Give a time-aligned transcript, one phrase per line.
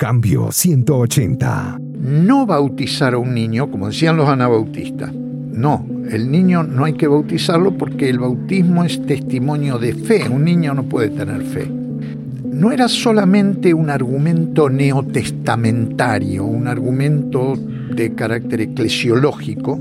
[0.00, 1.80] Cambio 180.
[1.98, 5.12] No bautizar a un niño, como decían los anabautistas.
[5.12, 10.28] No, el niño no hay que bautizarlo porque el bautismo es testimonio de fe.
[10.28, 11.68] Un niño no puede tener fe.
[11.68, 19.80] No era solamente un argumento neotestamentario, un argumento de carácter eclesiológico,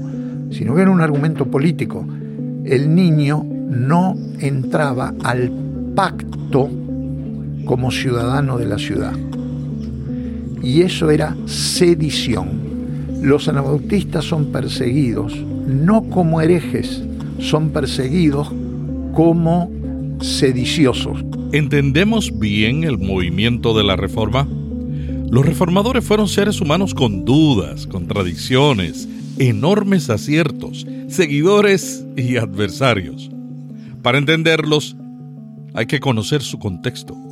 [0.49, 2.03] sino que era un argumento político.
[2.65, 5.51] El niño no entraba al
[5.93, 6.71] pacto
[7.65, 9.13] como ciudadano de la ciudad.
[10.61, 12.67] Y eso era sedición.
[13.21, 15.33] Los anabautistas son perseguidos
[15.67, 17.03] no como herejes,
[17.39, 18.49] son perseguidos
[19.13, 19.69] como
[20.21, 21.23] sediciosos.
[21.51, 24.47] ¿Entendemos bien el movimiento de la reforma?
[25.29, 33.29] Los reformadores fueron seres humanos con dudas, contradicciones, enormes aciertos, seguidores y adversarios.
[34.01, 34.95] Para entenderlos,
[35.73, 37.26] hay que conocer su contexto.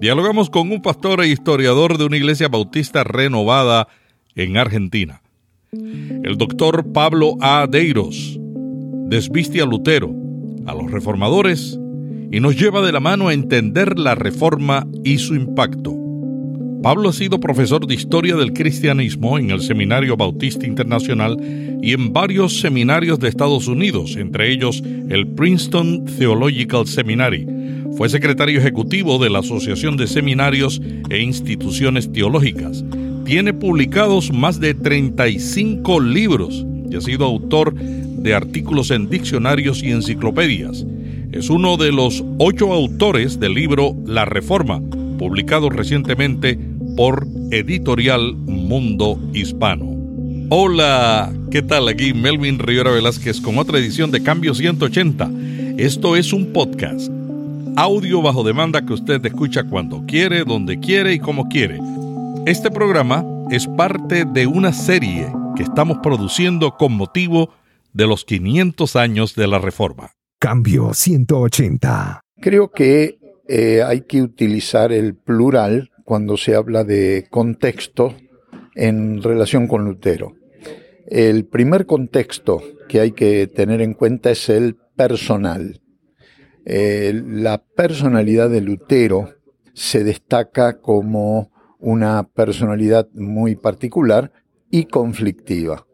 [0.00, 3.88] Dialogamos con un pastor e historiador de una iglesia bautista renovada
[4.34, 5.22] en Argentina.
[5.72, 7.66] El doctor Pablo A.
[7.66, 8.38] Deiros
[9.08, 10.14] desviste a Lutero,
[10.66, 11.78] a los reformadores,
[12.30, 15.94] y nos lleva de la mano a entender la reforma y su impacto.
[16.82, 21.38] Pablo ha sido profesor de historia del cristianismo en el Seminario Bautista Internacional
[21.82, 27.46] y en varios seminarios de Estados Unidos, entre ellos el Princeton Theological Seminary.
[27.96, 32.84] Fue secretario ejecutivo de la Asociación de Seminarios e Instituciones Teológicas.
[33.24, 39.92] Tiene publicados más de 35 libros y ha sido autor de artículos en diccionarios y
[39.92, 40.84] enciclopedias.
[41.32, 44.82] Es uno de los ocho autores del libro La Reforma,
[45.18, 46.58] publicado recientemente
[46.98, 49.96] por Editorial Mundo Hispano.
[50.50, 51.88] Hola, ¿qué tal?
[51.88, 55.30] Aquí Melvin Rivera Velázquez con otra edición de Cambio 180.
[55.78, 57.10] Esto es un podcast,
[57.76, 61.78] audio bajo demanda que usted escucha cuando quiere, donde quiere y como quiere.
[62.46, 67.50] Este programa es parte de una serie que estamos produciendo con motivo
[67.92, 70.12] de los 500 años de la Reforma.
[70.38, 72.20] Cambio 180.
[72.40, 78.14] Creo que eh, hay que utilizar el plural cuando se habla de contexto
[78.74, 80.34] en relación con Lutero.
[81.08, 85.80] El primer contexto que hay que tener en cuenta es el personal.
[86.68, 89.30] Eh, la personalidad de Lutero
[89.72, 94.32] se destaca como una personalidad muy particular
[94.68, 95.86] y conflictiva.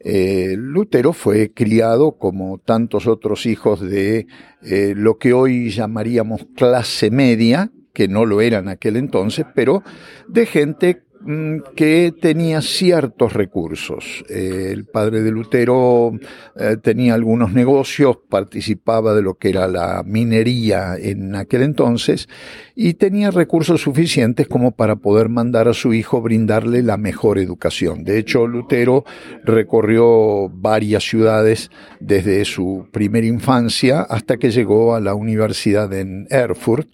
[0.00, 4.26] Eh, Lutero fue criado como tantos otros hijos de
[4.62, 9.84] eh, lo que hoy llamaríamos clase media, que no lo era en aquel entonces, pero
[10.26, 11.04] de gente
[11.76, 14.24] que tenía ciertos recursos.
[14.28, 16.12] Eh, el padre de Lutero
[16.56, 22.28] eh, tenía algunos negocios, participaba de lo que era la minería en aquel entonces
[22.74, 28.02] y tenía recursos suficientes como para poder mandar a su hijo brindarle la mejor educación.
[28.04, 29.04] De hecho, Lutero
[29.44, 31.70] recorrió varias ciudades
[32.00, 36.88] desde su primera infancia hasta que llegó a la universidad en Erfurt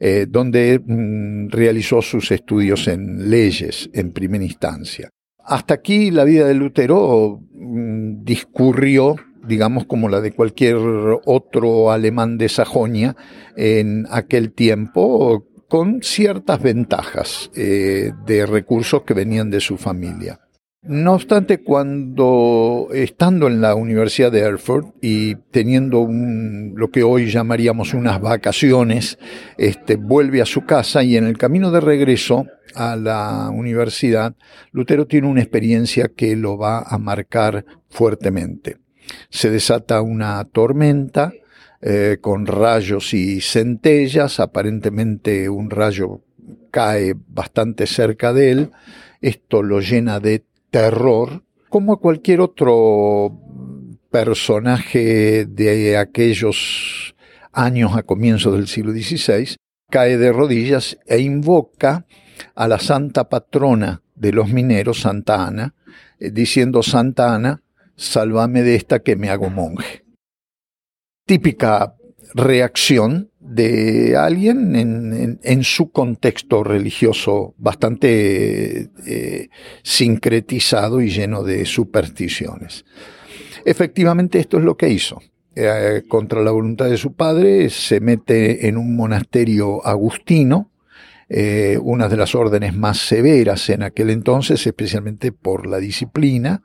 [0.00, 5.10] eh, donde mm, realizó sus estudios en leyes en primera instancia.
[5.44, 9.16] Hasta aquí la vida de Lutero mm, discurrió
[9.46, 10.76] digamos como la de cualquier
[11.24, 13.16] otro alemán de Sajonia
[13.56, 20.40] en aquel tiempo, con ciertas ventajas eh, de recursos que venían de su familia.
[20.82, 27.30] No obstante, cuando estando en la Universidad de Erfurt y teniendo un, lo que hoy
[27.30, 29.18] llamaríamos unas vacaciones,
[29.58, 34.34] este, vuelve a su casa y en el camino de regreso a la universidad,
[34.72, 38.78] Lutero tiene una experiencia que lo va a marcar fuertemente.
[39.28, 41.34] Se desata una tormenta
[41.82, 46.22] eh, con rayos y centellas, aparentemente un rayo
[46.70, 48.70] cae bastante cerca de él,
[49.20, 53.38] esto lo llena de terror, como a cualquier otro
[54.10, 57.14] personaje de aquellos
[57.52, 59.56] años a comienzos del siglo XVI,
[59.90, 62.06] cae de rodillas e invoca
[62.54, 65.74] a la santa patrona de los mineros, Santa Ana,
[66.18, 67.62] eh, diciendo, Santa Ana,
[67.96, 70.04] sálvame de esta que me hago monje.
[71.26, 71.96] Típica
[72.34, 74.76] reacción de alguien
[75.42, 79.48] en, su contexto religioso bastante eh,
[79.82, 82.84] sincretizado y lleno de supersticiones.
[83.64, 85.20] Efectivamente esto es lo que hizo.
[85.56, 90.70] Eh, contra la voluntad de su padre se mete en un monasterio agustino,
[91.28, 96.62] eh, una de las órdenes más severas en aquel entonces, especialmente por la disciplina,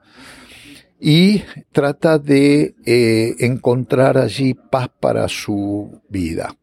[1.00, 2.76] y trata de
[3.40, 6.56] encontrar allí paz para su vida.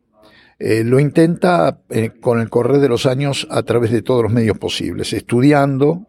[0.65, 4.33] Eh, lo intenta eh, con el correr de los años a través de todos los
[4.33, 6.07] medios posibles, estudiando.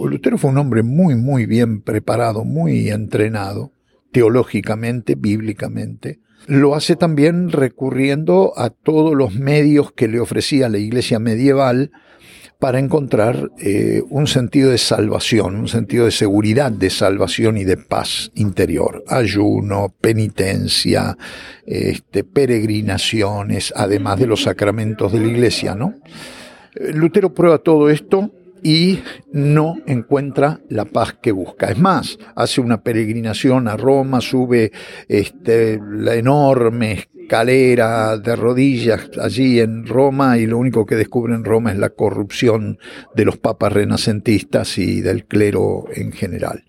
[0.00, 3.72] Lutero fue un hombre muy, muy bien preparado, muy entrenado,
[4.12, 6.20] teológicamente, bíblicamente.
[6.46, 11.90] Lo hace también recurriendo a todos los medios que le ofrecía la iglesia medieval
[12.58, 17.76] para encontrar eh, un sentido de salvación, un sentido de seguridad, de salvación y de
[17.76, 19.04] paz interior.
[19.08, 21.16] Ayuno, penitencia,
[21.66, 25.94] este, peregrinaciones, además de los sacramentos de la iglesia, ¿no?
[26.92, 28.30] Lutero prueba todo esto
[28.62, 29.00] y
[29.32, 31.66] no encuentra la paz que busca.
[31.66, 34.72] Es más, hace una peregrinación a Roma, sube
[35.08, 41.44] este, la enorme escalera de rodillas allí en Roma y lo único que descubre en
[41.44, 42.78] Roma es la corrupción
[43.14, 46.64] de los papas renacentistas y del clero en general.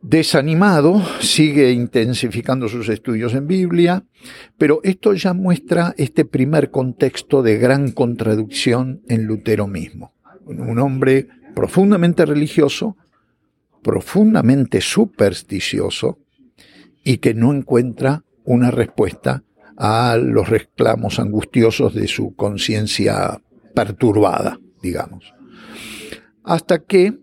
[0.00, 4.04] Desanimado, sigue intensificando sus estudios en Biblia,
[4.58, 10.12] pero esto ya muestra este primer contexto de gran contradicción en Lutero mismo
[10.46, 12.96] un hombre profundamente religioso,
[13.82, 16.18] profundamente supersticioso
[17.04, 19.44] y que no encuentra una respuesta
[19.76, 23.40] a los reclamos angustiosos de su conciencia
[23.74, 25.34] perturbada, digamos.
[26.44, 27.18] Hasta que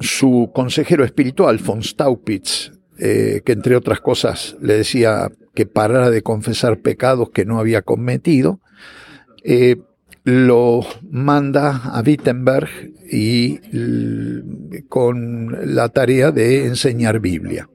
[0.00, 6.22] su consejero espiritual, von Staupitz, eh, que entre otras cosas le decía que parara de
[6.22, 8.60] confesar pecados que no había cometido,
[9.44, 9.76] eh,
[10.24, 12.68] lo manda a Wittenberg
[13.10, 13.58] y
[14.88, 17.68] con la tarea de enseñar Biblia.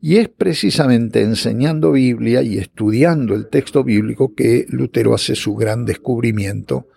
[0.00, 5.84] Y es precisamente enseñando Biblia y estudiando el texto bíblico que Lutero hace su gran
[5.84, 6.88] descubrimiento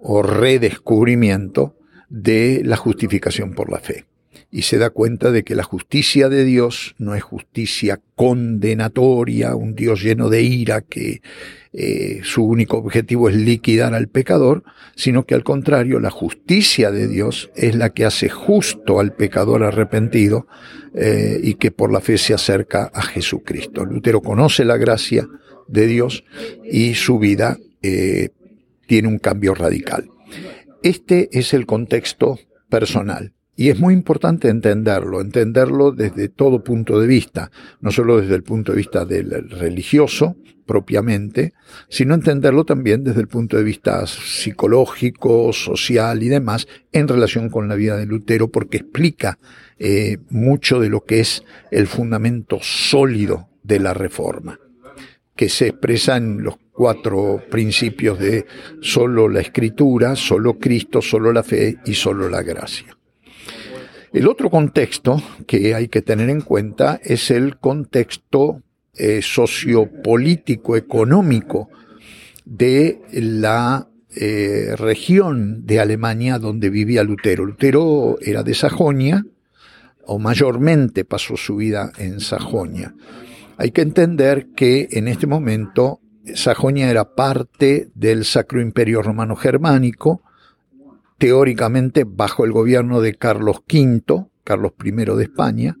[0.00, 1.76] o redescubrimiento
[2.08, 4.04] de la justificación por la fe
[4.54, 9.74] y se da cuenta de que la justicia de Dios no es justicia condenatoria, un
[9.74, 11.22] Dios lleno de ira que
[11.76, 14.62] eh, su único objetivo es liquidar al pecador,
[14.94, 19.64] sino que al contrario, la justicia de Dios es la que hace justo al pecador
[19.64, 20.46] arrepentido
[20.94, 23.84] eh, y que por la fe se acerca a Jesucristo.
[23.84, 25.28] Lutero conoce la gracia
[25.66, 26.22] de Dios
[26.62, 28.28] y su vida eh,
[28.86, 30.08] tiene un cambio radical.
[30.84, 32.38] Este es el contexto
[32.68, 33.33] personal.
[33.56, 38.42] Y es muy importante entenderlo, entenderlo desde todo punto de vista, no solo desde el
[38.42, 40.36] punto de vista del religioso
[40.66, 41.52] propiamente,
[41.88, 47.68] sino entenderlo también desde el punto de vista psicológico, social y demás, en relación con
[47.68, 49.38] la vida de Lutero, porque explica
[49.78, 54.58] eh, mucho de lo que es el fundamento sólido de la reforma,
[55.36, 58.46] que se expresa en los cuatro principios de
[58.80, 62.96] solo la escritura, solo Cristo, solo la fe y solo la gracia.
[64.14, 68.62] El otro contexto que hay que tener en cuenta es el contexto
[68.94, 71.68] eh, sociopolítico, económico
[72.44, 77.44] de la eh, región de Alemania donde vivía Lutero.
[77.44, 79.26] Lutero era de Sajonia,
[80.06, 82.94] o mayormente pasó su vida en Sajonia.
[83.56, 85.98] Hay que entender que en este momento
[86.34, 90.22] Sajonia era parte del Sacro Imperio Romano Germánico,
[91.18, 95.76] teóricamente bajo el gobierno de Carlos V, Carlos I de España,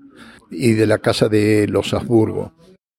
[0.50, 2.52] y de la Casa de los Habsburgo.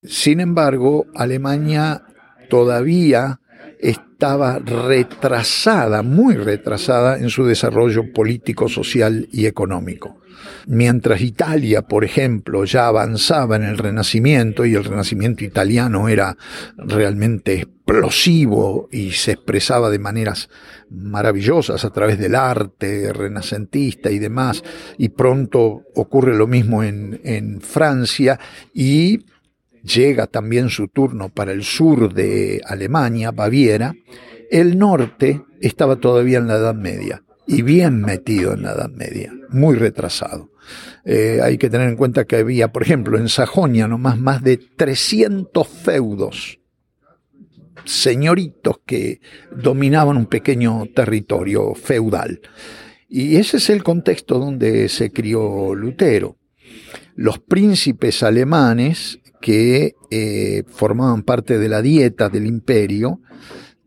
[0.03, 2.03] Sin embargo, Alemania
[2.49, 3.39] todavía
[3.80, 10.21] estaba retrasada, muy retrasada en su desarrollo político, social y económico.
[10.68, 16.38] Mientras Italia, por ejemplo, ya avanzaba en el Renacimiento y el Renacimiento italiano era
[16.78, 20.49] realmente explosivo y se expresaba de maneras
[20.90, 24.64] maravillosas a través del arte renacentista y demás,
[24.97, 28.40] y pronto ocurre lo mismo en, en Francia
[28.73, 29.19] y
[29.85, 33.94] llega también su turno para el sur de Alemania, Baviera,
[34.49, 39.31] el norte estaba todavía en la Edad Media y bien metido en la Edad Media,
[39.49, 40.49] muy retrasado.
[41.04, 44.57] Eh, hay que tener en cuenta que había, por ejemplo, en Sajonia nomás más de
[44.57, 46.59] 300 feudos,
[47.83, 49.21] señoritos que
[49.56, 52.42] dominaban un pequeño territorio feudal.
[53.07, 56.37] Y ese es el contexto donde se crió Lutero.
[57.15, 63.21] Los príncipes alemanes que eh, formaban parte de la dieta del imperio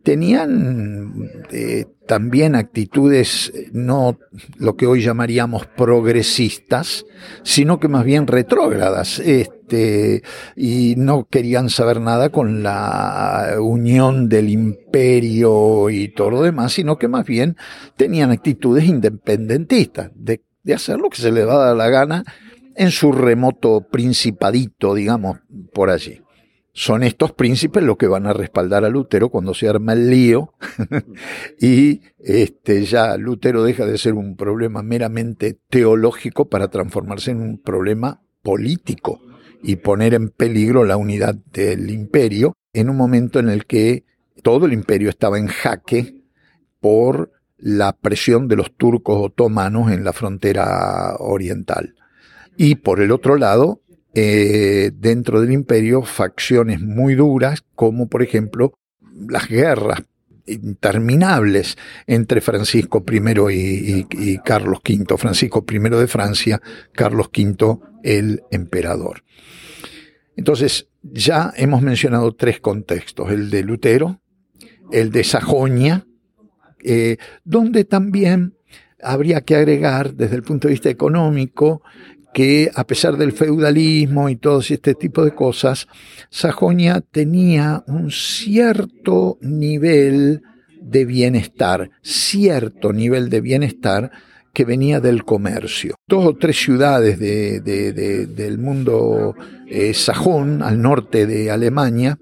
[0.05, 1.13] tenían
[1.51, 4.21] eh, también actitudes no
[4.57, 7.07] lo que hoy llamaríamos progresistas,
[7.43, 10.23] sino que más bien retrógradas, este,
[10.55, 16.99] y no querían saber nada con la unión del imperio y todo lo demás, sino
[16.99, 17.57] que más bien
[17.97, 22.25] tenían actitudes independentistas, de, de hacer lo que se les daba la gana
[22.79, 25.41] en su remoto principadito, digamos,
[25.75, 26.23] por allí.
[26.73, 30.55] son estos príncipes los que van a respaldar a Lutero cuando se arma el lío
[31.61, 37.59] y este, ya Lutero deja de ser un problema meramente teológico para transformarse en un
[37.61, 39.21] problema político
[39.61, 44.05] y poner en peligro la unidad del imperio en un momento en el que
[44.45, 46.23] todo el imperio estaba en jaque
[46.79, 51.98] por la presión de los turcos otomanos en la frontera oriental.
[52.61, 53.81] Y por el otro lado,
[54.15, 58.77] eh, dentro del imperio, facciones muy duras, como por ejemplo
[59.29, 60.03] las guerras
[60.45, 65.17] interminables entre Francisco I y, Carlos V.
[65.17, 66.61] Francisco I de Francia,
[66.93, 69.23] Carlos V el emperador.
[70.35, 74.21] Entonces, ya hemos mencionado tres contextos, el de Lutero,
[74.91, 76.09] el de Sajonia,
[76.83, 78.55] eh, donde también
[79.01, 81.83] habría que agregar desde el punto de vista económico
[82.33, 85.87] que a pesar del feudalismo y todo este tipo de cosas,
[86.31, 90.43] Sajonia tenía un cierto nivel
[90.81, 94.11] de bienestar, cierto nivel de bienestar
[94.53, 95.95] que venía del comercio.
[96.09, 99.37] Dos o tres ciudades del mundo
[99.69, 102.19] eh, sajón, al norte de Alemania,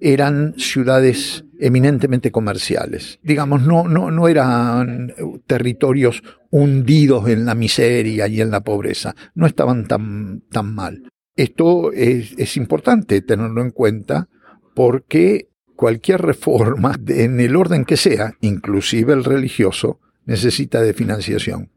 [0.00, 3.18] eran ciudades eminentemente comerciales.
[3.22, 5.14] Digamos, no, no, no eran
[5.46, 9.14] territorios hundidos en la miseria y en la pobreza.
[9.34, 11.10] No estaban tan, tan mal.
[11.34, 14.28] Esto es, es importante tenerlo en cuenta
[14.74, 21.70] porque cualquier reforma, en el orden que sea, inclusive el religioso, necesita de financiación.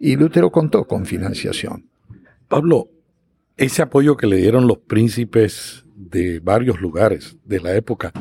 [0.00, 1.88] Y Lutero contó con financiación.
[2.48, 2.90] Pablo,
[3.56, 8.12] ese apoyo que le dieron los príncipes de varios lugares de la época,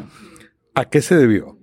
[0.75, 1.58] ¿a qué se debió?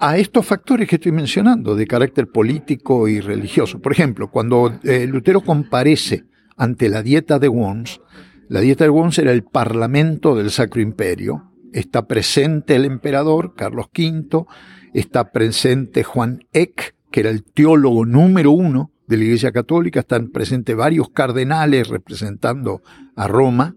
[0.00, 3.80] A estos factores que estoy mencionando, de carácter político y religioso.
[3.80, 6.24] Por ejemplo, cuando eh, Lutero comparece
[6.56, 8.00] ante la Dieta de Worms,
[8.48, 13.86] la Dieta de Worms era el parlamento del Sacro Imperio, está presente el emperador Carlos
[13.96, 14.46] V,
[14.92, 20.28] está presente Juan Eck, que era el teólogo número uno de la Iglesia Católica, están
[20.28, 22.82] presentes varios cardenales representando
[23.14, 23.76] a Roma,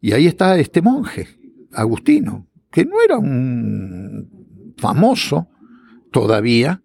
[0.00, 1.28] y ahí está este monje,
[1.72, 5.46] Agustino, que no era un famoso
[6.10, 6.82] todavía,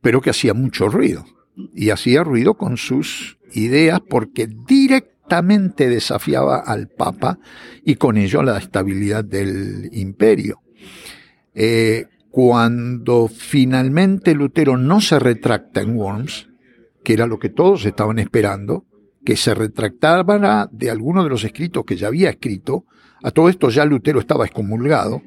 [0.00, 1.24] pero que hacía mucho ruido.
[1.72, 7.38] Y hacía ruido con sus ideas porque directamente desafiaba al Papa
[7.84, 10.62] y con ello la estabilidad del imperio.
[11.54, 16.48] Eh, cuando finalmente Lutero no se retracta en Worms,
[17.04, 18.84] que era lo que todos estaban esperando,
[19.24, 22.86] que se retractara de alguno de los escritos que ya había escrito.
[23.24, 25.22] A todo esto ya Lutero estaba excomulgado.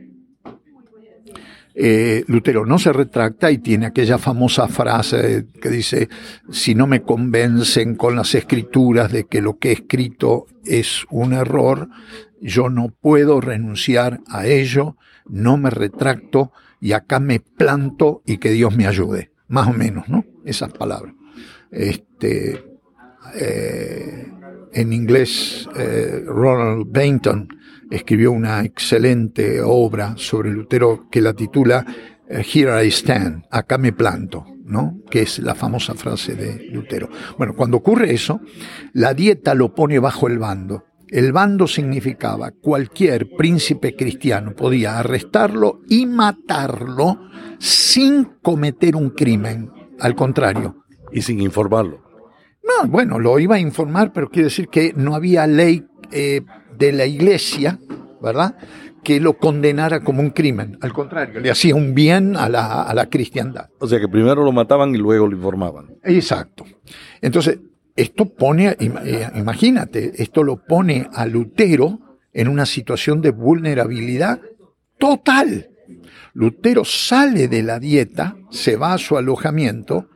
[1.73, 6.07] Eh, Lutero no se retracta y tiene aquella famosa frase que dice,
[6.51, 11.33] si no me convencen con las escrituras de que lo que he escrito es un
[11.33, 11.89] error,
[12.39, 18.51] yo no puedo renunciar a ello, no me retracto y acá me planto y que
[18.51, 19.31] Dios me ayude.
[19.47, 20.23] Más o menos, ¿no?
[20.45, 21.15] Esas palabras.
[21.71, 22.63] Este,
[23.33, 24.27] eh,
[24.73, 27.57] en inglés, eh, Ronald Bainton
[27.89, 31.85] escribió una excelente obra sobre Lutero que la titula
[32.29, 34.99] eh, Here I Stand, acá me planto, ¿no?
[35.09, 37.09] Que es la famosa frase de Lutero.
[37.37, 38.41] Bueno, cuando ocurre eso,
[38.93, 40.83] la dieta lo pone bajo el bando.
[41.09, 47.29] El bando significaba cualquier príncipe cristiano podía arrestarlo y matarlo
[47.59, 49.71] sin cometer un crimen.
[49.99, 50.83] Al contrario.
[51.11, 52.03] Y sin informarlo.
[52.61, 56.41] No, bueno, lo iba a informar, pero quiere decir que no había ley eh,
[56.77, 57.79] de la iglesia,
[58.21, 58.55] ¿verdad?
[59.03, 60.77] Que lo condenara como un crimen.
[60.81, 63.69] Al contrario, le hacía un bien a la, a la cristiandad.
[63.79, 65.95] O sea que primero lo mataban y luego lo informaban.
[66.03, 66.65] Exacto.
[67.21, 67.59] Entonces,
[67.97, 71.99] esto pone, eh, imagínate, esto lo pone a Lutero
[72.31, 74.39] en una situación de vulnerabilidad
[74.99, 75.71] total.
[76.33, 80.09] Lutero sale de la dieta, se va a su alojamiento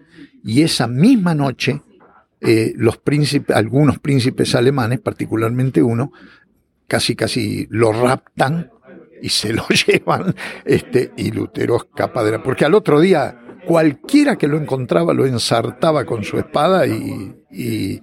[0.44, 1.82] y esa misma noche
[2.40, 6.12] eh, los príncipes, algunos príncipes alemanes, particularmente uno,
[6.92, 8.70] casi casi lo raptan
[9.22, 14.36] y se lo llevan, este, y Lutero escapa de la, porque al otro día cualquiera
[14.36, 18.02] que lo encontraba lo ensartaba con su espada y, y,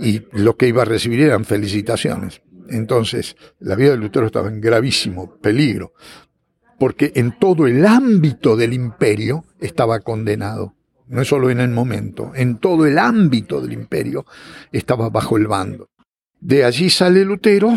[0.00, 2.42] y lo que iba a recibir eran felicitaciones.
[2.68, 5.92] Entonces, la vida de Lutero estaba en gravísimo peligro,
[6.76, 10.74] porque en todo el ámbito del imperio estaba condenado
[11.06, 14.24] no es solo en el momento, en todo el ámbito del imperio
[14.72, 15.90] estaba bajo el bando.
[16.44, 17.72] De allí sale Lutero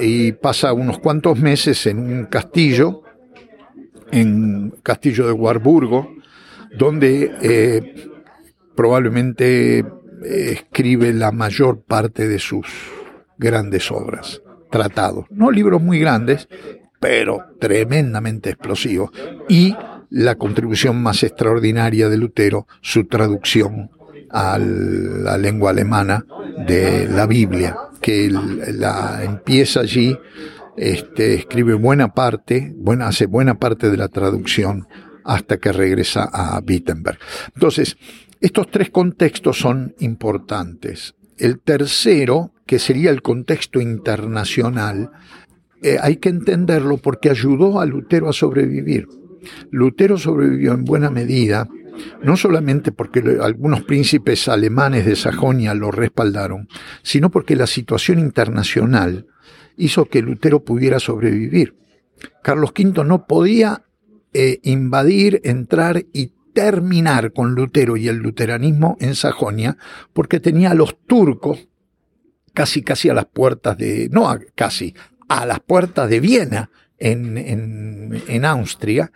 [0.00, 3.02] y pasa unos cuantos meses en un castillo,
[4.10, 6.14] en castillo de Warburgo,
[6.78, 7.94] donde eh,
[8.74, 9.84] probablemente eh,
[10.24, 12.66] escribe la mayor parte de sus
[13.36, 14.40] grandes obras.
[14.70, 15.26] tratados.
[15.28, 16.48] No libros muy grandes,
[16.98, 19.10] pero tremendamente explosivos.
[19.46, 19.76] Y
[20.08, 23.90] la contribución más extraordinaria de Lutero, su traducción
[24.30, 26.24] a la lengua alemana
[26.56, 30.16] de la Biblia, que la empieza allí,
[30.76, 34.86] este, escribe buena parte, buena, hace buena parte de la traducción
[35.24, 37.18] hasta que regresa a Wittenberg.
[37.54, 37.96] Entonces,
[38.40, 41.14] estos tres contextos son importantes.
[41.38, 45.10] El tercero, que sería el contexto internacional,
[45.82, 49.08] eh, hay que entenderlo porque ayudó a Lutero a sobrevivir.
[49.70, 51.68] Lutero sobrevivió en buena medida,
[52.22, 56.68] no solamente porque algunos príncipes alemanes de Sajonia lo respaldaron,
[57.02, 59.26] sino porque la situación internacional
[59.76, 61.76] hizo que Lutero pudiera sobrevivir.
[62.42, 63.84] Carlos V no podía
[64.32, 69.76] eh, invadir, entrar y terminar con Lutero y el luteranismo en Sajonia,
[70.14, 71.68] porque tenía a los turcos
[72.54, 74.94] casi casi a las puertas de, no casi,
[75.28, 79.12] a las puertas de Viena, en, en, en Austria,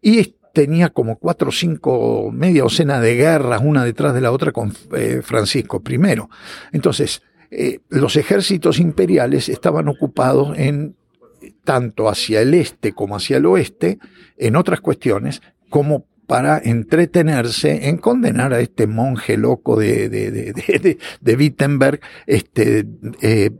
[0.00, 4.52] y tenía como cuatro o cinco, media docena de guerras, una detrás de la otra
[4.52, 5.98] con eh, Francisco I.
[6.72, 10.96] Entonces, eh, los ejércitos imperiales estaban ocupados en
[11.64, 13.98] tanto hacia el este como hacia el oeste,
[14.38, 20.98] en otras cuestiones, como para entretenerse en condenar a este monje loco de, de, de,
[21.20, 22.86] de Wittenberg, este,
[23.20, 23.50] eh,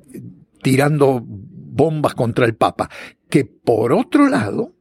[0.63, 2.89] tirando bombas contra el Papa,
[3.35, 4.77] que por otro lado,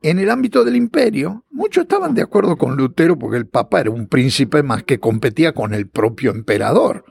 [0.00, 3.90] en el ámbito del imperio, muchos estaban de acuerdo con Lutero porque el Papa era
[3.90, 7.04] un príncipe más que competía con el propio emperador.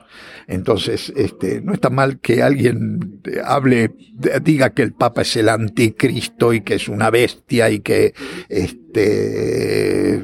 [0.46, 3.94] Entonces, este, no está mal que alguien hable,
[4.42, 8.14] diga que el Papa es el anticristo y que es una bestia y que
[8.48, 10.14] este,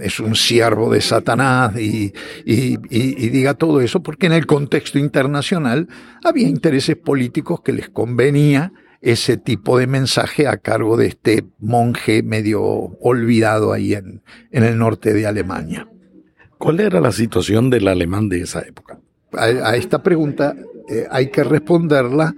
[0.00, 2.12] es un siervo de Satanás y,
[2.44, 5.88] y, y diga todo eso, porque en el contexto internacional
[6.22, 12.22] había intereses políticos que les convenía ese tipo de mensaje a cargo de este monje
[12.22, 15.88] medio olvidado ahí en, en el norte de Alemania.
[16.58, 18.98] ¿Cuál era la situación del alemán de esa época?
[19.32, 20.56] A, esta pregunta
[20.88, 22.34] eh, hay que responderla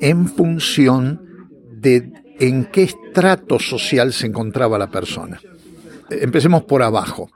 [0.00, 5.40] en función de en qué estrato social se encontraba la persona.
[6.10, 7.30] Empecemos por abajo.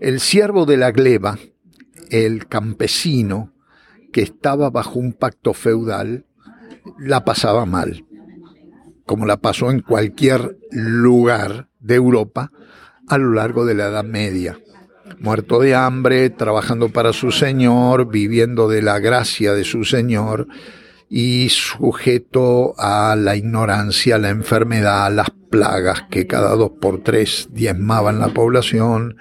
[0.00, 1.38] El siervo de la gleba,
[2.10, 3.52] el campesino
[4.12, 6.26] que estaba bajo un pacto feudal,
[6.98, 8.04] la pasaba mal
[9.08, 12.52] como la pasó en cualquier lugar de Europa
[13.08, 14.60] a lo largo de la Edad Media.
[15.18, 20.46] Muerto de hambre, trabajando para su Señor, viviendo de la gracia de su Señor
[21.08, 28.18] y sujeto a la ignorancia, la enfermedad, las plagas que cada dos por tres diezmaban
[28.18, 29.16] la población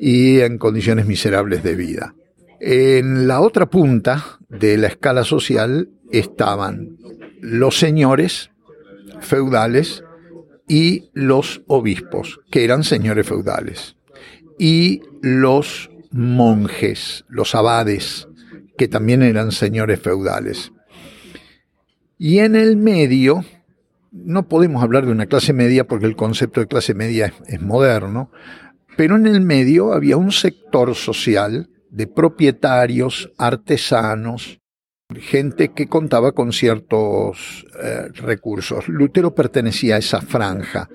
[0.00, 2.14] y en condiciones miserables de vida.
[2.60, 6.96] En la otra punta de la escala social estaban
[7.40, 8.50] los señores,
[9.20, 10.04] feudales
[10.66, 13.96] y los obispos, que eran señores feudales,
[14.58, 18.28] y los monjes, los abades,
[18.76, 20.72] que también eran señores feudales.
[22.18, 23.44] Y en el medio,
[24.12, 28.30] no podemos hablar de una clase media porque el concepto de clase media es, moderno,
[28.96, 34.60] pero en el medio había un sector social de propietarios, artesanos,
[35.16, 38.88] gente que contaba con ciertos eh, recursos.
[38.88, 40.90] Lutero pertenecía a esa franja,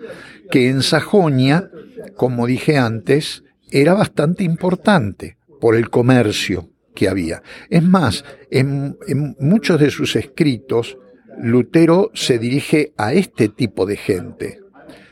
[0.52, 1.72] que en Sajonia,
[2.16, 7.42] como dije antes, era bastante importante por el comercio que había.
[7.72, 11.00] Es más, en, en muchos de sus escritos,
[11.40, 14.60] Lutero se dirige a este tipo de gente.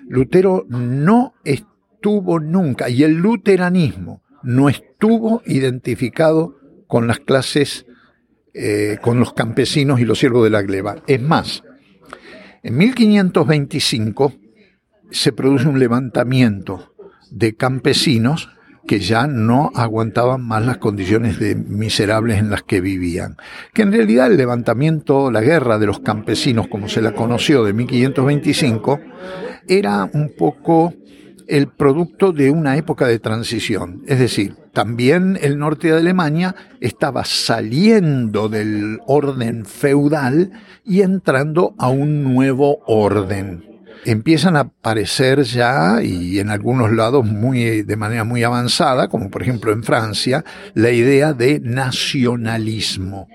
[0.08, 7.88] Lutero no estuvo nunca, y el luteranismo no estuvo identificado con las clases
[8.54, 10.98] eh, con los campesinos y los siervos de la gleba.
[11.08, 11.64] Es más,
[12.64, 14.34] en 1525
[15.10, 16.94] se produce un levantamiento
[17.30, 18.50] de campesinos
[18.88, 23.38] que ya no aguantaban más las condiciones de miserables en las que vivían.
[23.74, 27.74] Que en realidad el levantamiento, la guerra de los campesinos, como se la conoció de
[27.74, 29.00] 1525,
[29.68, 30.94] era un poco
[31.52, 34.04] el producto de una época de transición.
[34.08, 40.52] Es decir, también el norte de Alemania estaba saliendo del orden feudal
[40.86, 43.66] y entrando a un nuevo orden.
[44.06, 49.42] Empiezan a aparecer ya, y en algunos lados muy, de manera muy avanzada, como por
[49.42, 53.28] ejemplo en Francia, la idea de nacionalismo,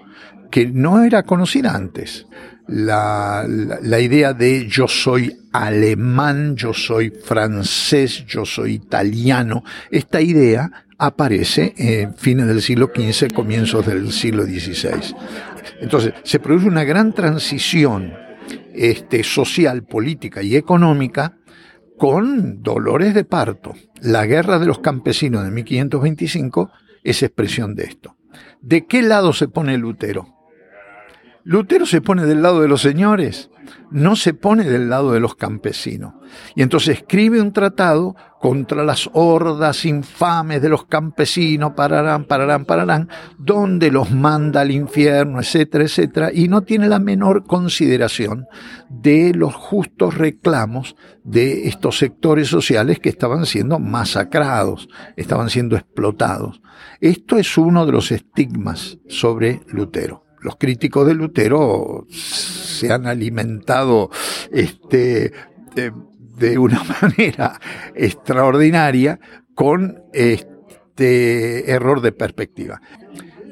[0.50, 2.26] que no era conocida antes
[2.68, 9.62] la, la, idea de yo soy alemán, yo soy francés, yo soy italiano.
[9.90, 15.14] Esta idea aparece en fines del siglo XV, comienzos del siglo XVI.
[15.80, 18.12] Entonces, se produce una gran transición
[18.74, 21.36] este, social, política y económica
[21.96, 23.74] con dolores de parto.
[24.02, 26.70] La guerra de los campesinos de 1525
[27.02, 28.16] es expresión de esto.
[28.60, 30.35] ¿De qué lado se pone Lutero?
[31.48, 33.50] Lutero se pone del lado de los señores,
[33.92, 36.14] no se pone del lado de los campesinos.
[36.56, 43.08] Y entonces escribe un tratado contra las hordas infames de los campesinos, pararán, pararán, pararán,
[43.38, 48.46] donde los manda al infierno, etcétera, etcétera, y no tiene la menor consideración
[48.88, 56.60] de los justos reclamos de estos sectores sociales que estaban siendo masacrados, estaban siendo explotados.
[57.00, 64.10] Esto es uno de los estigmas sobre Lutero los críticos de Lutero se han alimentado
[64.52, 65.32] este,
[65.74, 67.60] de, una manera
[67.96, 69.18] extraordinaria
[69.56, 72.80] con este error de perspectiva.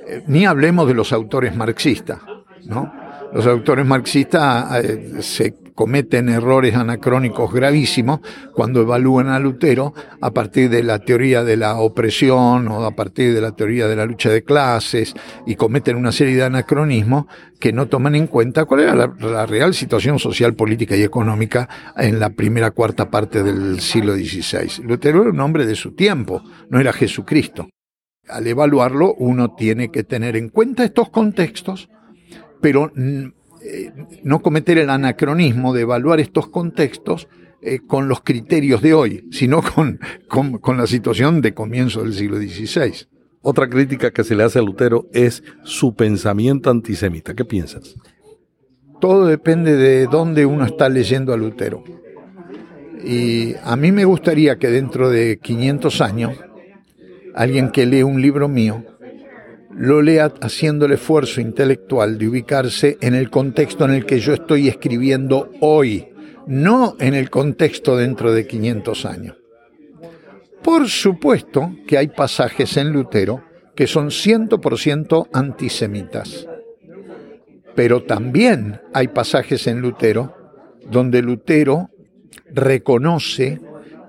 [0.06, 2.20] Eh, ni hablemos de los autores marxistas,
[2.66, 2.92] ¿no?
[3.32, 8.20] Los autores marxistas eh, se cometen errores anacrónicos gravísimos
[8.52, 13.34] cuando evalúan a Lutero a partir de la teoría de la opresión o a partir
[13.34, 15.14] de la teoría de la lucha de clases
[15.46, 17.26] y cometen una serie de anacronismos
[17.58, 22.20] que no toman en cuenta cuál era la, real situación social, política y económica en
[22.20, 24.84] la primera cuarta parte del siglo XVI.
[24.84, 27.68] Lutero era un hombre de su tiempo, no era Jesucristo.
[28.28, 31.88] Al evaluarlo uno tiene que tener en cuenta estos contextos,
[32.60, 32.90] pero
[33.64, 37.28] eh, no cometer el anacronismo de evaluar estos contextos
[37.62, 39.98] eh, con los criterios de hoy, sino con,
[40.60, 43.06] con, la situación de comienzo del siglo XVI.
[43.40, 47.34] Otra crítica que se le hace a Lutero es su pensamiento antisemita.
[47.34, 47.94] ¿Qué piensas?
[49.00, 51.82] Todo depende de dónde uno está leyendo a Lutero.
[53.02, 56.38] Y a mí me gustaría que dentro de 500 años,
[57.34, 58.84] alguien que lee un libro mío
[59.76, 64.32] lo lea haciendo el esfuerzo intelectual de ubicarse en el contexto en el que yo
[64.32, 66.08] estoy escribiendo hoy,
[66.46, 69.36] no en el contexto dentro de 500 años.
[70.62, 76.46] Por supuesto que hay pasajes en Lutero que son 100% antisemitas,
[77.74, 80.36] pero también hay pasajes en Lutero
[80.88, 81.90] donde Lutero
[82.52, 83.60] reconoce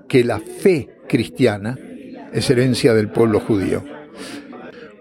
[0.08, 1.76] que la fe cristiana
[2.32, 3.95] es herencia del pueblo judío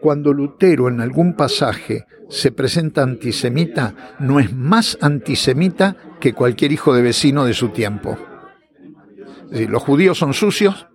[0.06, 6.94] cuando Lutero en algún pasaje se presenta antisemita, no es más antisemita que cualquier hijo
[6.94, 8.16] de vecino de su tiempo.
[9.50, 10.86] Los judíos son sucios,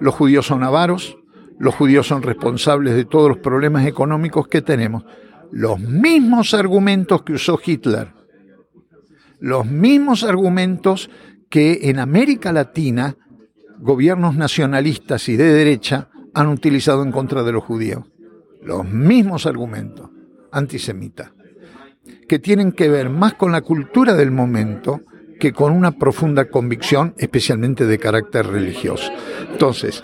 [0.00, 1.18] los judíos son avaros,
[1.58, 5.04] los judíos son responsables de todos los problemas económicos que tenemos.
[5.52, 8.14] Los mismos argumentos que usó Hitler,
[9.40, 11.10] los mismos argumentos
[11.50, 13.14] que en América Latina
[13.78, 18.04] gobiernos nacionalistas y de derecha han utilizado en contra de los judíos
[18.62, 20.10] los mismos argumentos
[20.50, 21.32] antisemitas,
[22.26, 25.02] que tienen que ver más con la cultura del momento
[25.38, 29.10] que con una profunda convicción, especialmente de carácter religioso.
[29.52, 30.02] Entonces,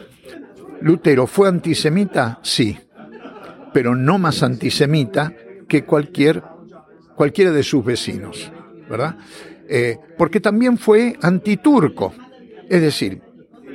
[0.80, 2.78] Lutero fue antisemita, sí,
[3.72, 5.32] pero no más antisemita
[5.68, 6.42] que cualquier,
[7.16, 8.52] cualquiera de sus vecinos,
[8.88, 9.16] ¿verdad?
[9.68, 12.12] Eh, porque también fue antiturco.
[12.68, 13.20] Es decir,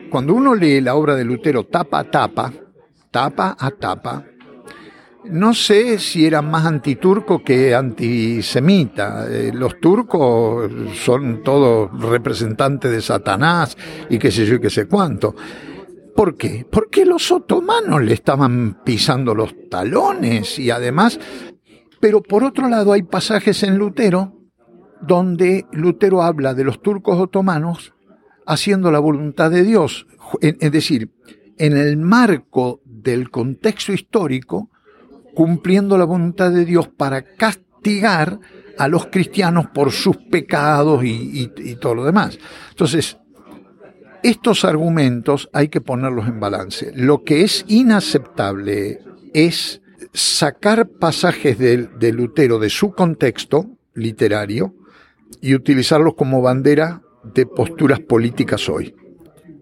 [0.09, 2.53] cuando uno lee la obra de Lutero tapa a tapa,
[3.11, 4.25] tapa a tapa,
[5.29, 9.27] no sé si era más antiturco que antisemita.
[9.29, 13.77] Eh, los turcos son todos representantes de Satanás
[14.09, 15.35] y qué sé yo y qué sé cuánto.
[16.15, 16.65] ¿Por qué?
[16.69, 21.19] Porque los otomanos le estaban pisando los talones y además...
[22.01, 24.33] Pero por otro lado hay pasajes en Lutero
[25.01, 27.93] donde Lutero habla de los turcos otomanos
[28.45, 30.07] haciendo la voluntad de Dios.
[30.41, 31.11] Es decir,
[31.57, 34.69] en el marco del contexto histórico,
[35.39, 38.41] cumpliendo la voluntad de Dios para castigar
[38.77, 41.47] a los cristianos por sus pecados y,
[41.79, 42.37] todo lo demás.
[42.71, 43.15] Entonces,
[44.21, 46.91] estos argumentos hay que ponerlos en balance.
[46.93, 48.99] Lo que es inaceptable
[49.33, 54.75] es sacar pasajes de, de, Lutero de su contexto literario
[55.39, 58.93] y utilizarlos como bandera de posturas políticas hoy.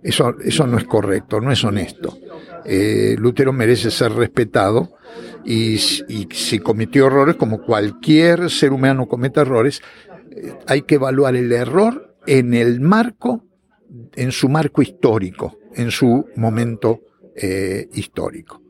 [0.01, 2.17] Eso, eso no es correcto, no es honesto.
[2.65, 4.97] Eh, Lutero merece ser respetado
[5.47, 9.81] y, si cometió errores, como cualquier ser humano comete errores,
[10.31, 13.45] eh, hay que evaluar el error en el marco,
[14.15, 16.99] en su marco histórico, en su momento
[17.33, 18.61] eh, histórico.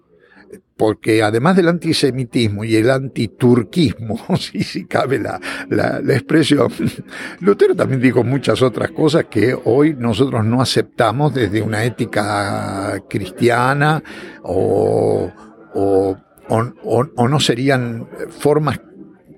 [0.76, 6.72] Porque además del antisemitismo y el antiturquismo, si, si cabe la, la, expresión,
[7.40, 14.04] Lutero también dijo muchas otras cosas que hoy nosotros no aceptamos desde una ética cristiana
[14.44, 15.32] o,
[15.74, 16.18] o,
[16.50, 18.80] o, o no serían formas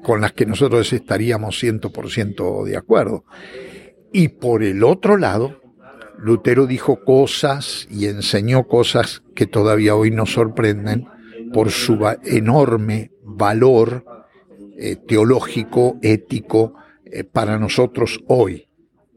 [0.04, 3.26] con las que nosotros estaríamos 100% de acuerdo.
[4.12, 5.60] Y por el otro lado,
[6.18, 11.08] Lutero dijo cosas y enseñó cosas que todavía hoy nos sorprenden
[11.54, 14.04] por su enorme valor
[14.78, 16.74] eh, teológico, ético,
[17.06, 18.68] eh, para nosotros hoy.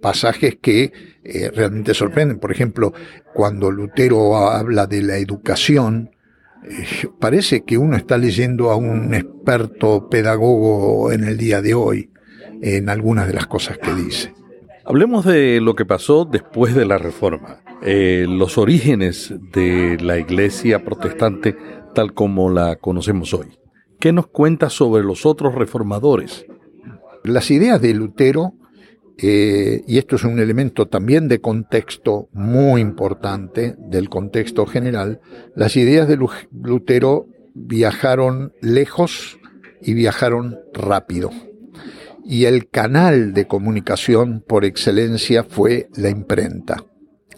[0.01, 0.93] Pasajes que
[1.25, 2.39] eh, realmente sorprenden.
[2.39, 2.93] Por ejemplo,
[3.35, 6.12] cuando Lutero habla de la educación,
[7.19, 12.11] parece que uno está leyendo a un experto pedagogo en el día de hoy
[12.61, 14.33] en algunas de las cosas que dice.
[14.85, 20.85] Hablemos de lo que pasó después de la Reforma, eh, los orígenes de la Iglesia
[20.85, 21.57] protestante
[21.95, 23.59] tal como la conocemos hoy.
[24.01, 26.47] ¿Qué nos cuenta sobre los otros reformadores?
[27.23, 28.55] Las ideas de Lutero,
[29.19, 35.21] eh, y esto es un elemento también de contexto muy importante, del contexto general,
[35.55, 36.19] las ideas de
[36.53, 39.39] Lutero viajaron lejos
[39.81, 41.31] y viajaron rápido.
[42.25, 46.85] Y el canal de comunicación por excelencia fue la imprenta.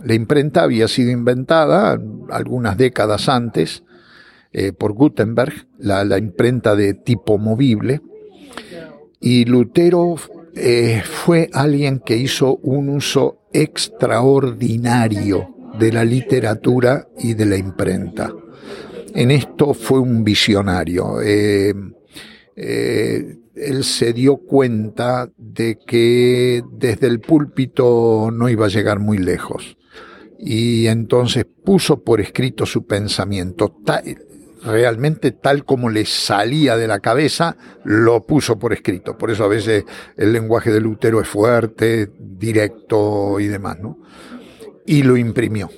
[0.02, 1.98] La imprenta había sido inventada
[2.30, 3.84] algunas décadas antes
[4.52, 8.02] eh, por Gutenberg, la, imprenta de tipo movible,
[9.18, 10.14] y Lutero
[10.56, 18.32] eh, fue alguien que hizo un uso extraordinario de la literatura y de la imprenta.
[19.14, 21.20] En esto fue un visionario.
[21.22, 21.72] Eh,
[22.56, 29.76] él se dio cuenta de que desde el púlpito no iba a llegar muy lejos.
[30.38, 33.76] Y entonces puso por escrito su pensamiento.
[34.64, 39.16] Realmente tal como le salía de la cabeza, lo puso por escrito.
[39.18, 39.84] Por eso a veces
[40.16, 43.98] el lenguaje de Lutero es fuerte, directo y demás, ¿no?
[44.86, 45.70] Y lo imprimió.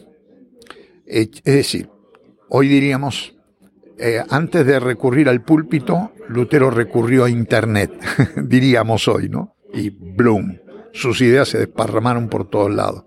[1.05, 1.91] Es decir,
[2.49, 3.35] hoy diríamos,
[3.99, 7.93] eh, antes de recurrir al púlpito, Lutero recurrió a Internet,
[8.37, 9.57] diríamos hoy, ¿no?
[9.73, 10.59] Y Bloom.
[10.93, 13.05] Sus ideas se desparramaron por todos lados.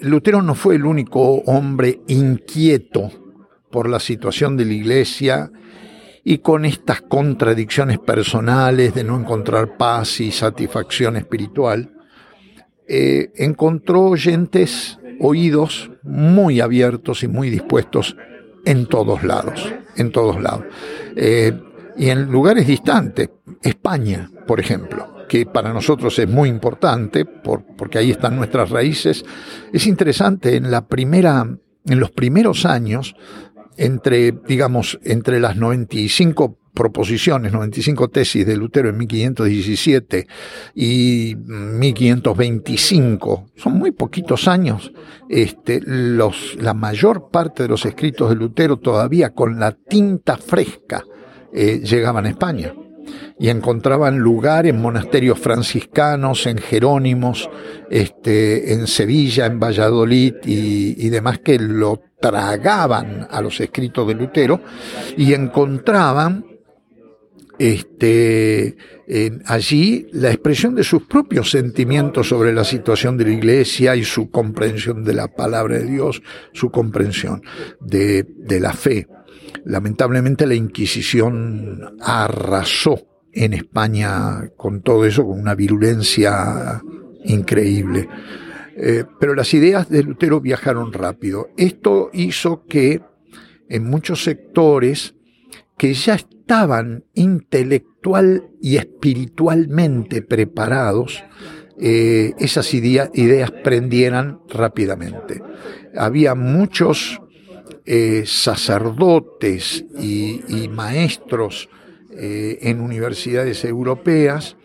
[0.00, 3.10] Lutero no fue el único hombre inquieto
[3.70, 5.50] por la situación de la iglesia
[6.24, 11.92] y con estas contradicciones personales de no encontrar paz y satisfacción espiritual.
[12.86, 18.16] Eh, encontró oyentes, oídos muy abiertos y muy dispuestos
[18.64, 20.64] en todos lados, en todos lados.
[21.16, 21.52] Eh,
[21.96, 23.30] y en lugares distantes,
[23.62, 29.24] España, por ejemplo, que para nosotros es muy importante, porque ahí están nuestras raíces.
[29.72, 31.46] Es interesante, en la primera,
[31.86, 33.14] en los primeros años,
[33.78, 40.26] entre, digamos, entre las 95 proposiciones, 95 tesis de Lutero en 1517
[40.74, 44.92] y 1525, son muy poquitos años,
[45.28, 51.02] este, los, la mayor parte de los escritos de Lutero todavía con la tinta fresca
[51.52, 52.72] eh, llegaban a España
[53.38, 57.48] y encontraban lugar en monasterios franciscanos, en Jerónimos,
[57.90, 64.14] este, en Sevilla, en Valladolid y, y demás que lo tragaban a los escritos de
[64.14, 64.60] Lutero
[65.16, 66.44] y encontraban
[67.58, 68.76] este,
[69.46, 74.30] allí la expresión de sus propios sentimientos sobre la situación de la iglesia y su
[74.30, 77.42] comprensión de la palabra de Dios, su comprensión
[77.80, 79.08] de, de la fe.
[79.64, 86.82] Lamentablemente la Inquisición arrasó en España con todo eso, con una virulencia
[87.24, 88.08] increíble.
[88.76, 91.50] Eh, pero las ideas de Lutero viajaron rápido.
[91.56, 93.02] Esto hizo que
[93.68, 95.14] en muchos sectores
[95.76, 101.22] que ya estaban intelectual y espiritualmente preparados,
[101.80, 105.42] eh, esas ideas prendieran rápidamente.
[105.96, 107.20] Había muchos
[107.90, 111.68] eh, sacerdotes y, maestros
[112.12, 114.56] eh, en universidades europeas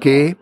[0.00, 0.36] que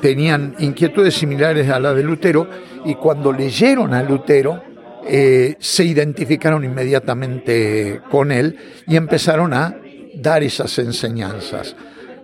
[0.00, 2.48] tenían inquietudes similares a las de Lutero
[2.84, 4.62] y cuando leyeron a Lutero
[5.02, 9.80] eh, se identificaron inmediatamente con él y empezaron a
[10.14, 11.74] dar esas enseñanzas.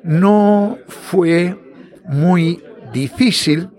[0.02, 1.56] No fue
[2.04, 3.70] muy difícil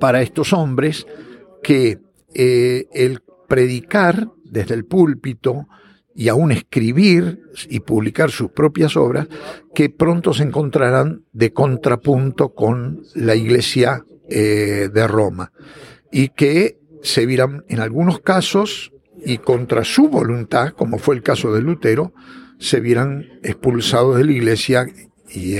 [0.00, 1.06] para estos hombres
[1.62, 1.98] que
[2.34, 5.68] eh, el predicar desde el púlpito
[6.14, 9.28] y aún escribir y publicar sus propias obras,
[9.74, 15.52] que pronto se encontrarán de contrapunto con la Iglesia eh, de Roma
[16.10, 18.90] y que se vieran en algunos casos
[19.22, 22.14] y contra su voluntad, como fue el caso de Lutero,
[22.58, 24.86] se vieran expulsados de la iglesia
[25.28, 25.58] y,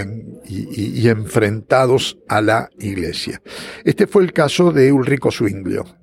[1.09, 3.43] enfrentados a la iglesia.
[3.85, 6.02] Este fue el caso de Ulrico Zwinglio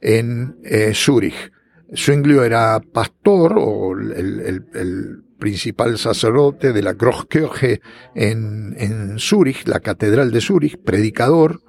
[0.00, 1.52] en eh, Zúrich.
[1.94, 7.82] Zwinglio era pastor o el, principal sacerdote de la Großkirche
[8.14, 11.60] en, en Zúrich, la catedral de Zúrich, predicador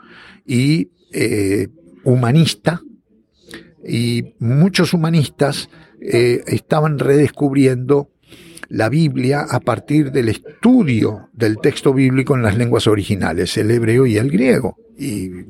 [0.46, 1.68] y eh,
[2.06, 2.82] humanista,
[3.86, 8.10] y muchos humanistas eh, estaban redescubriendo
[8.70, 14.06] la Biblia a partir del estudio del texto bíblico en las lenguas originales, el hebreo
[14.06, 14.78] y el griego.
[14.98, 15.46] Y,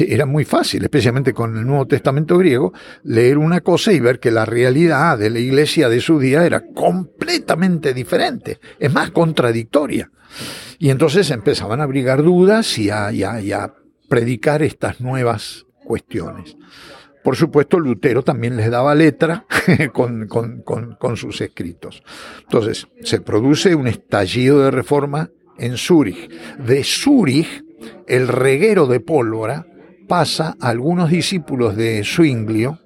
[0.00, 2.72] era muy fácil, especialmente con el Nuevo Testamento griego,
[3.02, 6.66] leer una cosa y ver que la realidad de la iglesia de su día era
[6.74, 10.10] completamente diferente, es más contradictoria.
[10.78, 13.74] Y entonces empezaban a abrigar dudas y a,
[14.08, 16.56] predicar estas nuevas cuestiones.
[17.22, 19.44] Por supuesto, Lutero también les daba letra
[19.92, 22.02] con, sus escritos.
[22.42, 26.30] Entonces, se produce un estallido de reforma en Zúrich.
[26.58, 27.64] De Zúrich,
[28.06, 29.66] el reguero de pólvora
[30.08, 32.78] pasa a algunos discípulos de Zwinglio,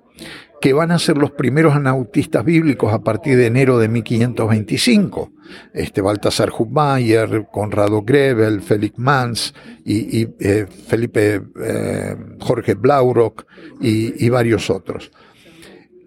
[0.64, 5.31] que van a ser los primeros anautistas bíblicos a partir de enero de 1525.
[5.74, 9.53] Este Baltasar Hubmayer, Conrado Grebel, Felix Mans
[9.85, 13.44] y, eh, Felipe eh, Jorge Blaurock
[13.79, 15.12] y, y varios otros,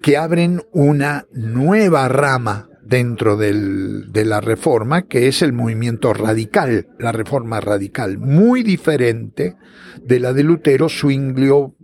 [0.02, 6.88] que abren una nueva rama dentro del, de la reforma, que es el movimiento radical,
[6.98, 9.56] la reforma radical, muy diferente
[10.04, 11.76] de la de Lutero, Zwinglio,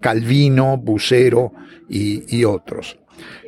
[0.00, 1.52] Calvino, Bucero
[1.88, 2.98] y, otros,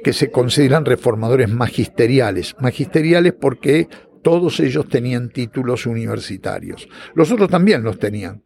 [0.02, 2.56] que se consideran reformadores magisteriales.
[2.58, 3.88] Magisteriales porque
[4.22, 6.88] todos ellos tenían títulos universitarios.
[7.14, 8.42] Los otros también los tenían,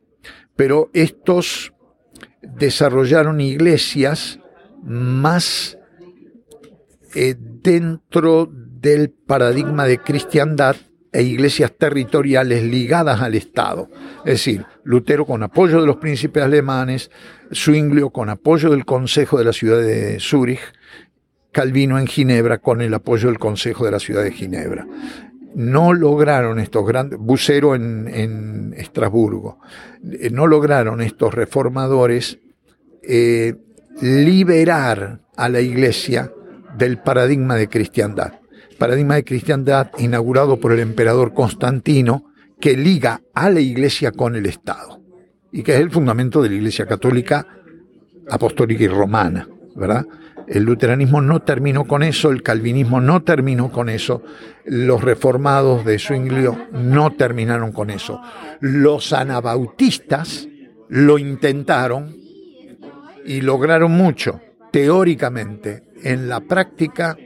[0.55, 1.73] pero estos
[2.43, 4.41] desarrollaron iglesias
[4.83, 5.79] más
[7.15, 10.77] eh, dentro del paradigma de cristiandad
[11.13, 13.89] e iglesias territoriales ligadas al Estado.
[14.25, 17.11] Es decir, Lutero con apoyo de los príncipes alemanes,
[17.55, 20.61] Zwinglio con apoyo del Consejo de la ciudad de Zúrich,
[21.53, 24.87] Calvino en Ginebra con el apoyo del Consejo de la ciudad de Ginebra.
[25.55, 29.59] No lograron estos grandes, Bucero en, en Estrasburgo,
[30.05, 32.39] eh, no lograron estos reformadores
[33.03, 33.55] eh,
[34.03, 36.31] liberar a la iglesia
[36.77, 38.35] del paradigma de cristiandad
[38.77, 44.47] paradigma de cristiandad inaugurado por el emperador Constantino, que liga a la iglesia con el
[44.47, 45.01] Estado,
[45.53, 47.47] y que es el fundamento de la iglesia católica
[48.31, 50.07] apostólica y romana, ¿verdad?
[50.47, 54.23] El luteranismo no terminó con eso, el calvinismo no terminó con eso,
[54.65, 58.21] los reformados de Zwinglio no terminaron con eso.
[58.61, 60.49] Los anabautistas
[60.89, 62.17] lo intentaron
[63.25, 65.83] y lograron mucho, teóricamente.
[66.03, 67.17] En la práctica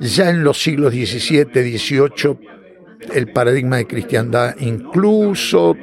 [0.00, 2.38] ya en los siglos XVII, XVIII,
[3.12, 5.76] el paradigma de cristiandad incluso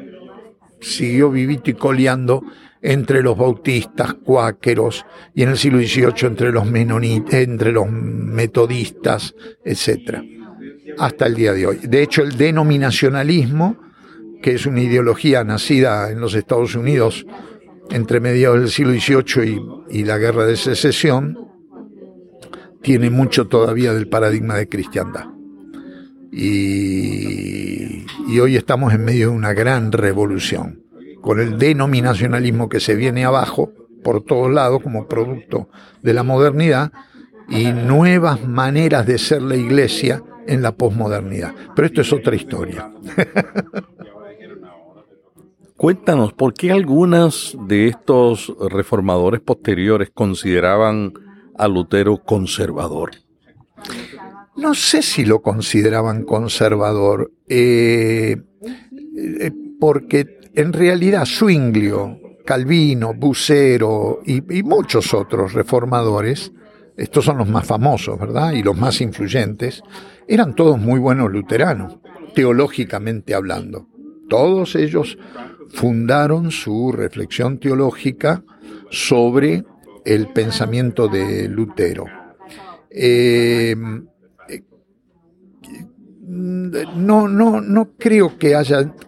[0.79, 2.43] siguió vivito y coleando
[2.81, 9.35] entre los bautistas, cuáqueros, y en el siglo XVIII entre los menonitas, entre los metodistas,
[9.63, 10.17] etc.
[10.97, 11.79] Hasta el día de hoy.
[11.83, 13.77] De hecho, el denominacionalismo,
[14.41, 17.25] que es una ideología nacida en los Estados Unidos
[17.91, 21.50] entre mediados del siglo XVIII y, y la guerra de secesión,
[22.81, 25.25] tiene mucho todavía del paradigma de cristiandad.
[26.31, 28.05] Y,
[28.39, 30.83] hoy estamos en medio de una gran revolución,
[31.21, 33.71] con el denominacionalismo que se viene abajo
[34.03, 35.69] por todos lados como producto
[36.01, 36.91] de la modernidad
[37.49, 41.53] y nuevas maneras de ser la iglesia en la posmodernidad.
[41.75, 42.91] Pero esto es otra historia.
[45.77, 51.13] Cuéntanos, ¿por qué algunos de estos reformadores posteriores consideraban
[51.57, 53.11] a Lutero conservador?
[54.55, 58.35] No sé si lo consideraban conservador, eh,
[59.17, 66.51] eh, porque en realidad Zwinglio, Calvino, Bucero y, y, muchos otros reformadores,
[66.97, 68.51] estos son los más famosos, ¿verdad?
[68.51, 69.81] Y los más influyentes,
[70.27, 71.97] eran todos muy buenos luteranos,
[72.35, 73.87] teológicamente hablando.
[74.29, 75.17] Todos ellos
[75.69, 78.43] fundaron su reflexión teológica
[78.89, 79.63] sobre
[80.05, 82.05] el pensamiento de Lutero.
[82.89, 83.75] Eh,
[86.31, 88.55] no, no, no creo que,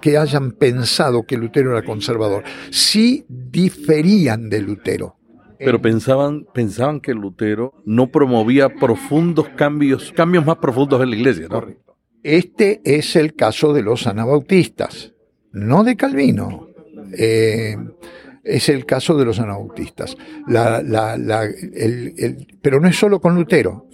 [0.02, 2.44] que hayan pensado que Lutero era conservador.
[2.70, 5.16] Sí diferían de Lutero.
[5.58, 11.48] Pero pensaban, pensaban que Lutero no promovía profundos cambios, cambios más profundos en la iglesia,
[11.50, 11.66] ¿no?
[12.22, 15.14] Este es el caso de los anabautistas,
[15.52, 16.68] no de Calvino.
[17.18, 17.78] Eh,
[18.44, 20.18] es el caso de los anabautistas.
[22.62, 23.88] pero no es solo con Lutero.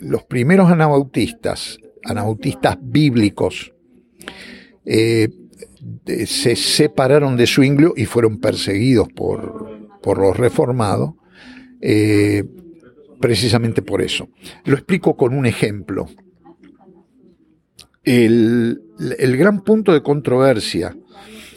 [0.00, 3.72] Los primeros anabautistas, anabautistas bíblicos,
[4.84, 5.28] eh,
[6.26, 11.14] se separaron de Zwinglio y fueron perseguidos por, por los reformados.
[11.80, 12.44] Eh,
[13.20, 14.28] precisamente por eso.
[14.64, 16.08] Lo explico con un ejemplo.
[18.04, 18.80] El
[19.36, 20.96] gran punto de controversia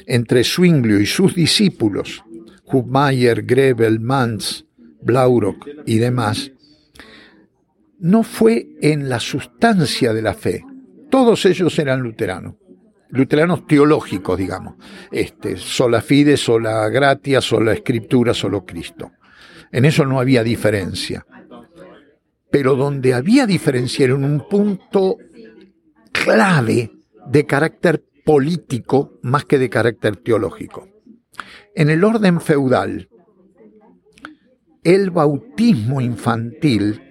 [0.06, 2.24] entre Zwinglio y sus discípulos,
[2.66, 4.66] Hubmeier, Grebel, Mans,
[5.02, 6.52] Blaurock y demás,
[8.00, 10.66] no fue en la sustancia de la fe.
[11.10, 12.56] Todos ellos eran luteranos,
[13.10, 14.76] luteranos teológicos, digamos.
[15.12, 19.12] Este, sola fide, sola gratia, sola escritura, solo Cristo.
[19.72, 21.26] En eso no había diferencia.
[22.50, 25.18] Pero donde había diferencia era en un punto
[26.12, 26.92] clave
[27.28, 30.88] de carácter político más que de carácter teológico.
[31.76, 33.10] En el orden feudal,
[34.84, 37.02] el bautismo infantil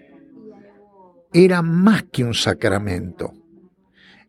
[1.32, 3.32] era más que un sacramento.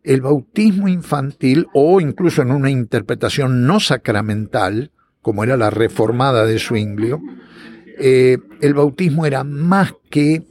[0.04, 6.58] El bautismo infantil, o incluso en una interpretación no sacramental, como era la reformada de
[6.58, 7.20] Zwinglio,
[7.98, 10.44] eh, el bautismo era más que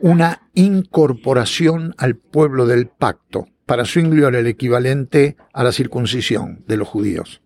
[0.00, 3.46] una incorporación al pueblo del pacto.
[3.68, 7.42] Para Zwinglio era el equivalente a la circuncisión de los judíos.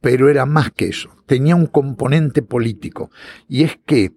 [0.00, 3.10] Pero era más que eso, tenía un componente político,
[3.48, 4.12] y es que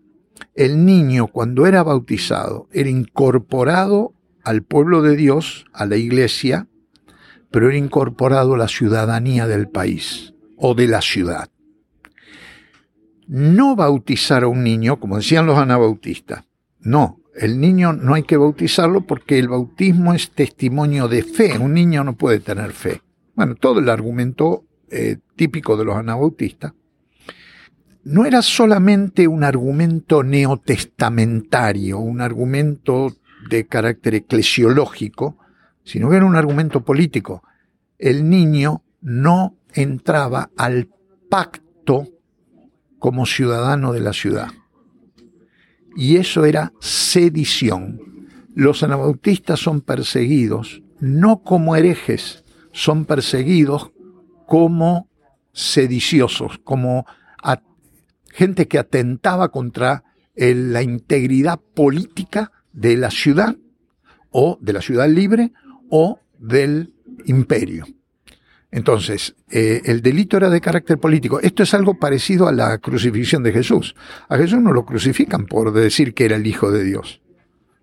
[0.53, 6.67] el niño cuando era bautizado era incorporado al pueblo de Dios, a la iglesia,
[7.49, 11.49] pero era incorporado a la ciudadanía del país o de la ciudad.
[13.25, 16.43] No bautizar a un niño, como decían los anabautistas,
[16.81, 21.73] no, el niño no hay que bautizarlo porque el bautismo es testimonio de fe, un
[21.73, 23.01] niño no puede tener fe.
[23.35, 26.73] Bueno, todo el argumento eh, típico de los anabautistas
[28.03, 33.13] no era solamente un argumento neotestamentario, un argumento
[33.49, 35.37] de carácter eclesiológico,
[35.83, 37.43] sino que era un argumento político.
[37.97, 40.89] El niño no entraba al
[41.29, 42.07] pacto
[42.99, 44.47] como ciudadano de la ciudad.
[45.95, 47.99] Y eso era sedición.
[48.53, 53.91] Los anabautistas son perseguidos no como herejes, son perseguidos
[54.45, 55.09] como
[55.51, 57.05] sediciosos, como
[58.33, 63.57] gente que atentaba contra la integridad política de la ciudad
[64.29, 65.51] o de la ciudad libre
[65.89, 66.93] o del
[67.25, 67.85] imperio.
[68.71, 71.41] Entonces, eh, el delito era de carácter político.
[71.41, 73.95] Esto es algo parecido a la crucifixión de Jesús.
[74.29, 77.21] A Jesús no lo crucifican por decir que era el Hijo de Dios.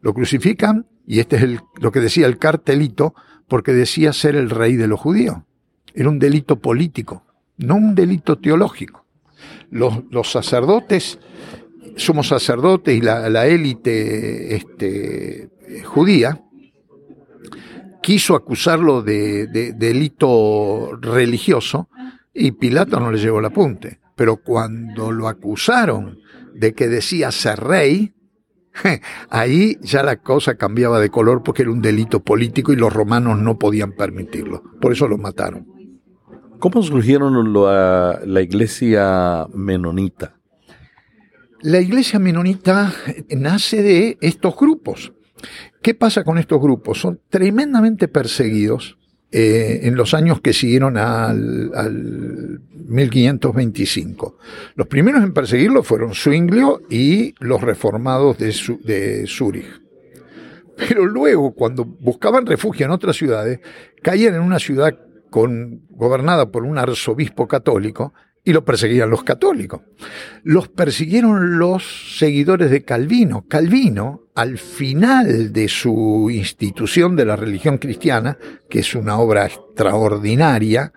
[0.00, 3.14] Lo crucifican, y este es lo que decía el cartelito,
[3.48, 5.38] porque decía ser el rey de los judíos.
[5.94, 7.24] Era un delito político,
[7.58, 9.04] no un delito teológico.
[9.70, 11.18] Los, los sacerdotes,
[11.96, 15.50] somos sacerdotes y la, élite este,
[15.84, 16.42] judía,
[18.08, 21.90] quiso acusarlo de, delito religioso
[22.32, 24.00] y Pilato no le llevó el apunte.
[24.16, 26.18] Pero cuando lo acusaron
[26.54, 28.14] de que decía ser rey,
[29.28, 33.40] ahí ya la cosa cambiaba de color porque era un delito político y los romanos
[33.40, 34.62] no podían permitirlo.
[34.80, 35.66] Por eso lo mataron.
[36.60, 40.34] ¿Cómo surgieron la iglesia menonita?
[41.60, 42.90] La iglesia menonita
[43.36, 45.12] nace de estos grupos.
[45.82, 47.00] ¿Qué pasa con estos grupos?
[47.00, 48.98] Son tremendamente perseguidos
[49.30, 54.38] eh, en los años que siguieron al, 1525.
[54.74, 59.82] Los primeros en perseguirlo fueron Zwinglio y los reformados de, de Zúrich.
[60.76, 63.60] Pero luego, cuando buscaban refugio en otras ciudades,
[64.02, 64.96] caían en una ciudad
[65.28, 68.14] con, gobernada por un arzobispo católico
[68.44, 69.82] y lo perseguían los católicos.
[70.42, 73.44] Los persiguieron los seguidores de Calvino.
[73.46, 78.38] Calvino, al final de su institución de la religión cristiana,
[78.70, 80.92] que es una obra extraordinaria,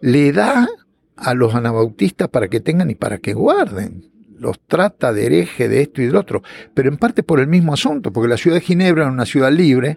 [0.00, 0.68] le da
[1.16, 4.10] a los anabautistas para que tengan y para que guarden.
[4.38, 6.42] Los trata de hereje de esto y del otro,
[6.74, 9.52] pero en parte por el mismo asunto, porque la ciudad de Ginebra era una ciudad
[9.52, 9.96] libre,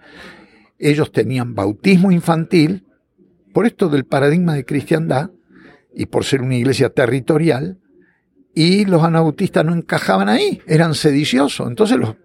[0.79, 2.85] ellos tenían bautismo infantil,
[3.51, 5.31] por esto del paradigma de cristiandad
[5.99, 7.79] y por ser una iglesia territorial,
[8.53, 11.67] y los anabautistas no encajaban ahí, eran sediciosos.
[11.67, 12.15] Entonces los,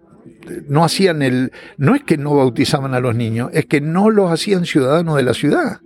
[0.67, 4.31] no hacían el, no es que no bautizaban a los niños, es que no los
[4.31, 5.81] hacían ciudadanos de la ciudad.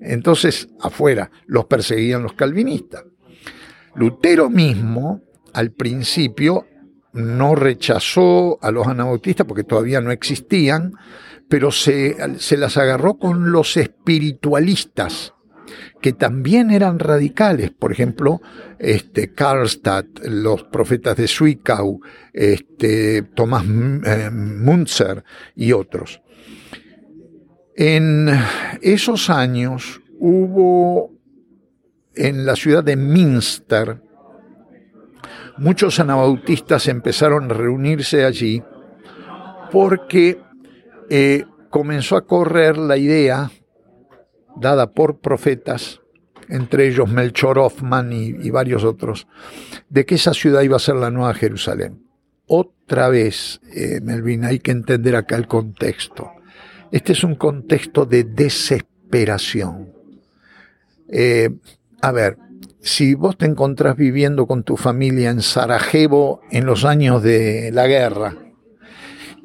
[0.00, 3.04] Entonces, afuera, los perseguían los calvinistas.
[3.94, 5.22] Lutero mismo,
[5.52, 6.66] al principio,
[7.12, 10.94] no rechazó a los anabautistas porque todavía no existían,
[11.48, 15.34] pero se, se las agarró con los espiritualistas,
[16.00, 18.40] que también eran radicales, por ejemplo,
[18.78, 22.00] este, Karlstadt, los profetas de Zwickau,
[22.32, 26.20] este, Tomás eh, Munzer y otros.
[27.76, 28.28] En
[28.82, 31.12] esos años hubo
[32.14, 34.02] en la ciudad de Münster
[35.58, 38.62] muchos anabautistas empezaron a reunirse allí
[39.70, 40.40] porque
[41.10, 43.50] eh, comenzó a correr la idea,
[44.60, 46.00] dada por profetas,
[46.48, 49.26] entre ellos Melchor Hoffman y, varios otros,
[49.88, 52.04] de que esa ciudad iba a ser la nueva Jerusalén.
[52.46, 56.30] Otra vez, eh, Melvin, hay que entender acá el contexto.
[56.90, 59.92] Este es un contexto de desesperación.
[61.08, 61.50] Eh,
[62.00, 62.38] a ver,
[62.80, 67.86] si vos te encontrás viviendo con tu familia en Sarajevo en los años de la
[67.86, 68.36] guerra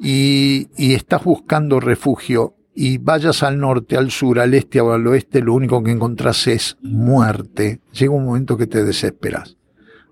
[0.00, 5.06] y, y estás buscando refugio y vayas al norte, al sur, al este o al
[5.06, 9.56] oeste, lo único que encontrás es muerte, llega un momento que te desesperas.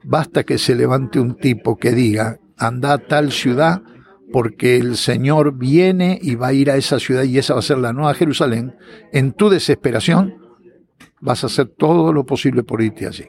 [0.04, 3.82] Basta que se levante un tipo que diga, anda a tal ciudad
[4.32, 7.64] porque el Señor viene y va a ir a esa ciudad y esa va a
[7.64, 8.76] ser la nueva Jerusalén.
[9.12, 10.36] En tu desesperación
[11.20, 13.24] vas a hacer todo lo posible por irte allí.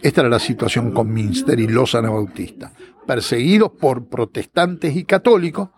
[0.00, 2.72] Esta era la situación con Minster y los anabautistas.
[3.06, 5.70] Perseguidos por protestantes y católicos,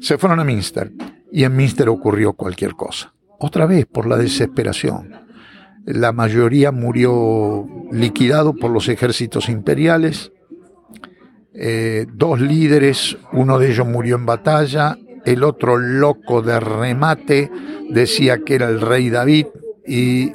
[0.00, 0.92] se fueron a Minster
[1.32, 3.14] y en Minster ocurrió cualquier cosa.
[3.38, 5.14] Otra vez por la desesperación.
[5.86, 10.30] La mayoría murió liquidado por los ejércitos imperiales.
[11.54, 17.50] Eh, dos líderes, uno de ellos murió en batalla, el otro loco de remate
[17.90, 19.46] decía que era el rey David
[19.86, 20.32] y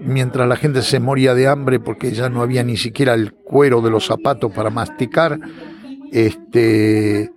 [0.00, 3.80] mientras la gente se moría de hambre porque ya no había ni siquiera el cuero
[3.80, 5.38] de los zapatos para masticar,
[6.12, 7.30] este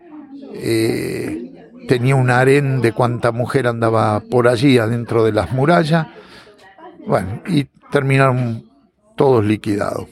[0.54, 1.47] eh,
[1.88, 6.08] tenía un harén de cuánta mujer andaba por allí adentro de las murallas.
[7.08, 8.70] Bueno, y terminaron
[9.16, 10.08] todos liquidados.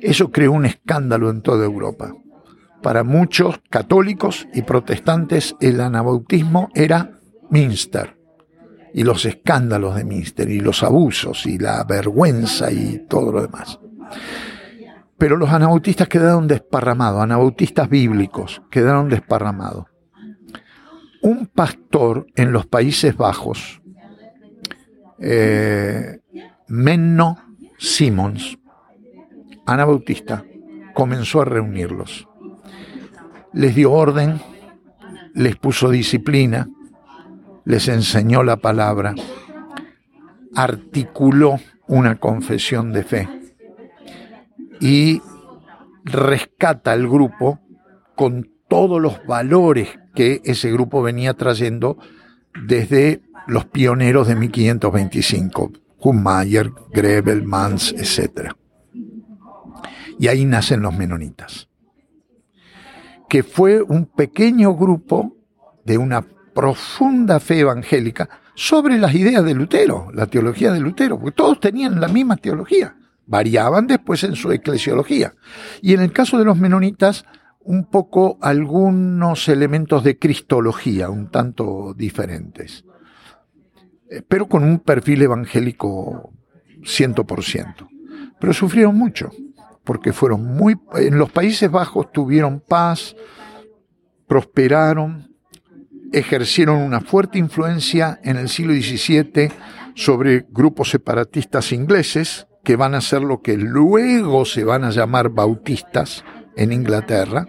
[0.00, 2.14] Eso creó un escándalo en toda Europa.
[2.82, 7.18] Para muchos católicos y protestantes el anabautismo era
[7.50, 8.16] Minster
[8.94, 13.78] y los escándalos de Minster y los abusos y la vergüenza y todo lo demás.
[15.18, 19.89] Pero los anabautistas quedaron desparramados, anabautistas bíblicos quedaron desparramados
[21.22, 23.82] un pastor en los Países Bajos,
[25.18, 26.20] eh,
[26.68, 27.38] Menno
[27.78, 28.58] Simons,
[29.66, 30.44] Ana Bautista,
[30.94, 32.26] comenzó a reunirlos.
[33.52, 34.40] Les dio orden,
[35.34, 36.68] les puso disciplina,
[37.64, 39.14] les enseñó la palabra,
[40.54, 43.28] articuló una confesión de fe
[44.80, 45.20] y
[46.04, 47.60] rescata al grupo
[48.14, 51.98] con todos los valores que ese grupo venía trayendo
[52.66, 58.52] desde los pioneros de 1525, Hummayer, Grebel, Mans, etc.
[60.18, 61.68] Y ahí nacen los menonitas,
[63.28, 65.36] que fue un pequeño grupo
[65.84, 71.34] de una profunda fe evangélica sobre las ideas de Lutero, la teología de Lutero, porque
[71.34, 72.94] todos tenían la misma teología,
[73.26, 75.34] variaban después en su eclesiología.
[75.80, 77.24] Y en el caso de los menonitas,
[77.64, 82.84] un poco algunos elementos de cristología, un tanto diferentes,
[84.10, 86.32] eh, pero con un perfil evangélico
[86.80, 87.88] 100%.
[88.40, 89.30] Pero sufrieron mucho,
[89.84, 90.76] porque fueron muy...
[90.94, 93.14] En los Países Bajos tuvieron paz,
[94.26, 95.34] prosperaron,
[96.12, 99.52] ejercieron una fuerte influencia en el siglo XVII
[99.94, 105.30] sobre grupos separatistas ingleses, que van a ser lo que luego se van a llamar
[105.30, 106.24] bautistas,
[106.60, 107.46] en Inglaterra.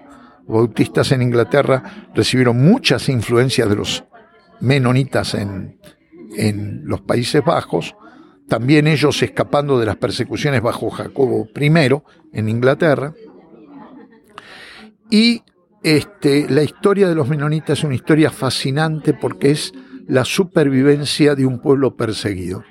[0.48, 4.04] Bautistas en Inglaterra recibieron muchas influencias de los
[4.62, 5.80] menonitas en,
[6.36, 7.96] en los Países Bajos,
[8.48, 11.72] también ellos escapando de las persecuciones bajo Jacobo I
[12.34, 13.14] en Inglaterra.
[15.10, 15.44] Y
[15.84, 19.74] este, la historia de los menonitas es una historia fascinante porque es
[20.08, 22.64] la supervivencia de un pueblo perseguido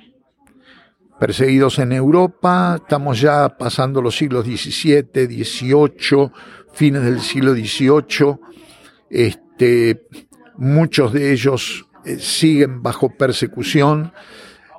[1.20, 6.30] perseguidos en Europa, estamos ya pasando los siglos XVII, XVIII,
[6.72, 8.38] fines del siglo XVIII,
[9.10, 10.06] este,
[10.56, 14.12] muchos de ellos eh, siguen bajo persecución.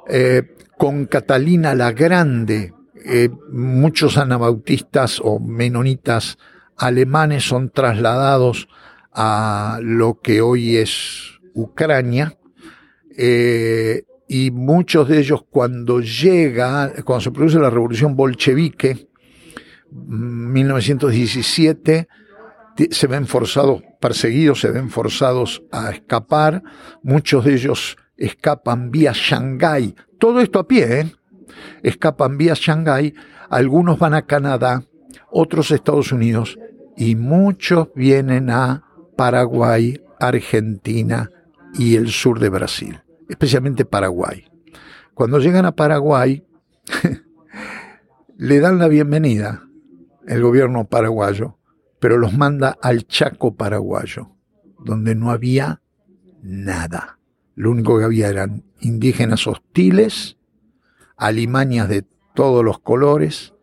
[0.09, 2.73] Eh, con Catalina la Grande,
[3.05, 6.39] eh, muchos anabautistas o menonitas
[6.75, 8.67] alemanes son trasladados
[9.13, 12.35] a lo que hoy es Ucrania
[14.33, 19.09] y muchos de ellos cuando llega, cuando se produce la revolución bolchevique,
[19.91, 22.07] 1917,
[22.91, 26.63] se ven forzados, perseguidos, se ven forzados a escapar,
[27.03, 31.11] muchos de ellos escapan vía Shanghái, todo esto a pie, ¿eh?
[31.83, 33.13] escapan vía Shanghái,
[33.49, 34.85] algunos van a Canadá,
[35.29, 36.57] otros a Estados Unidos
[36.95, 38.85] y muchos vienen a
[39.17, 41.29] Paraguay, Argentina
[41.77, 43.01] y el sur de Brasil
[43.31, 44.45] especialmente Paraguay.
[45.13, 46.45] Cuando llegan a Paraguay,
[48.37, 49.67] le dan la bienvenida
[50.27, 51.57] el gobierno paraguayo,
[51.99, 54.35] pero los manda al Chaco paraguayo,
[54.79, 55.81] donde no había
[56.43, 57.19] nada.
[57.55, 60.37] Lo único que había eran indígenas hostiles,
[61.15, 63.53] alimañas de todos los colores,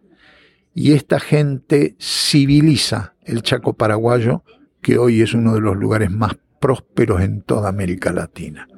[0.74, 4.44] y esta gente civiliza el Chaco paraguayo,
[4.80, 8.68] que hoy es uno de los lugares más prósperos en toda América Latina.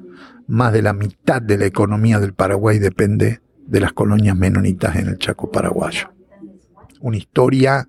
[0.51, 5.07] Más de la mitad de la economía del Paraguay depende de las colonias menonitas en
[5.07, 6.13] el Chaco paraguayo.
[6.99, 7.87] Una historia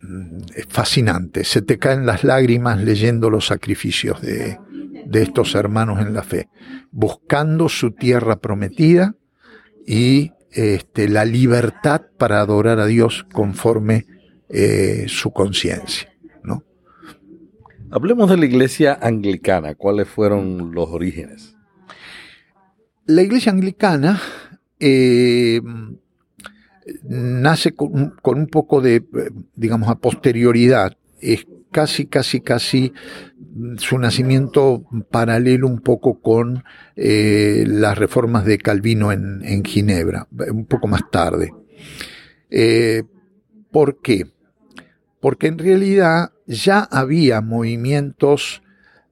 [0.00, 1.44] mm, fascinante.
[1.44, 4.58] Se te caen las lágrimas leyendo los sacrificios de,
[5.12, 6.48] estos hermanos en la fe,
[6.90, 9.14] buscando su tierra prometida
[9.86, 14.06] y este, la libertad para adorar a Dios conforme
[14.48, 16.08] eh, su conciencia.
[17.90, 19.74] Hablemos de la iglesia anglicana.
[19.74, 21.54] ¿Cuáles fueron los orígenes?
[23.06, 24.20] La iglesia anglicana
[24.80, 25.60] eh,
[27.04, 29.04] nace con, un poco de,
[29.54, 30.96] digamos, a posterioridad.
[31.20, 32.92] Es casi, casi, casi
[33.78, 36.64] su nacimiento paralelo un poco con
[36.96, 41.52] eh, las reformas de Calvino en, Ginebra, un poco más tarde.
[42.50, 43.04] Eh,
[43.70, 44.26] ¿Por qué?
[45.20, 48.62] Porque en realidad ya había movimientos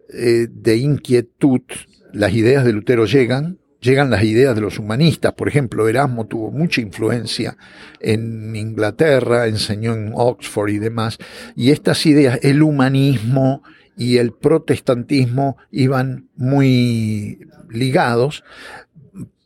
[0.08, 1.62] de inquietud,
[2.12, 5.34] las ideas de Lutero llegan, llegan las ideas de los humanistas.
[5.34, 7.56] Por ejemplo, Erasmo tuvo mucha influencia
[8.00, 11.18] en Inglaterra, enseñó en Oxford y demás.
[11.54, 13.62] Y estas ideas, el humanismo
[13.96, 17.38] y el protestantismo iban muy
[17.70, 18.42] ligados,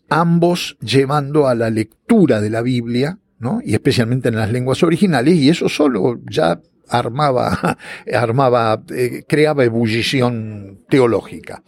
[0.09, 3.61] ambos llevando a la lectura de la Biblia, ¿no?
[3.65, 7.79] y especialmente en las lenguas originales, y eso solo ya armaba,
[8.13, 11.63] armaba, eh, creaba ebullición teológica.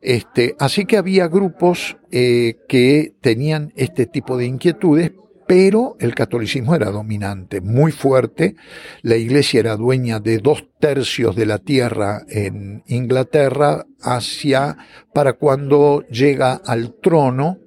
[0.00, 5.12] Este, así que había grupos eh, que tenían este tipo de inquietudes,
[5.46, 8.56] pero el catolicismo era dominante, muy fuerte.
[9.02, 14.76] La iglesia era dueña de dos tercios de la tierra en Inglaterra hacia
[15.12, 17.58] para cuando llega al trono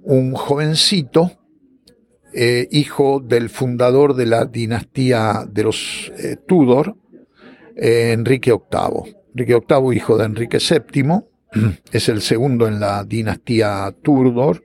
[0.00, 1.37] un jovencito,
[2.32, 6.96] eh, hijo del fundador de la dinastía de los eh, Tudor,
[7.76, 9.16] Enrique VIII.
[9.34, 11.02] Enrique VIII, hijo de Enrique VII,
[11.92, 14.64] es el segundo en la dinastía Tudor,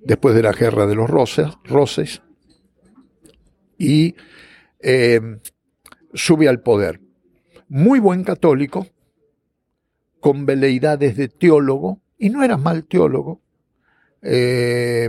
[0.00, 2.22] después de la guerra de los Roses,
[3.78, 4.14] y
[4.80, 5.20] eh,
[6.14, 7.00] sube al poder.
[7.68, 8.86] Muy buen católico,
[10.20, 13.40] con veleidades de teólogo, y no era mal teólogo,
[14.22, 15.08] eh,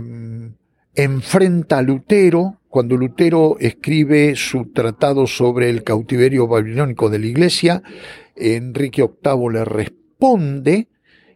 [1.02, 7.82] enfrenta a Lutero, cuando Lutero escribe su tratado sobre el cautiverio babilónico de la iglesia,
[8.36, 10.88] Enrique VIII le responde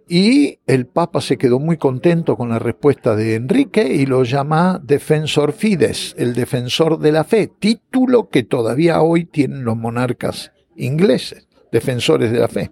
[0.06, 4.80] y el Papa se quedó muy contento con la respuesta de Enrique y lo llama
[4.82, 11.48] Defensor Fides, el defensor de la fe, título que todavía hoy tienen los monarcas ingleses,
[11.72, 12.70] defensores de la fe.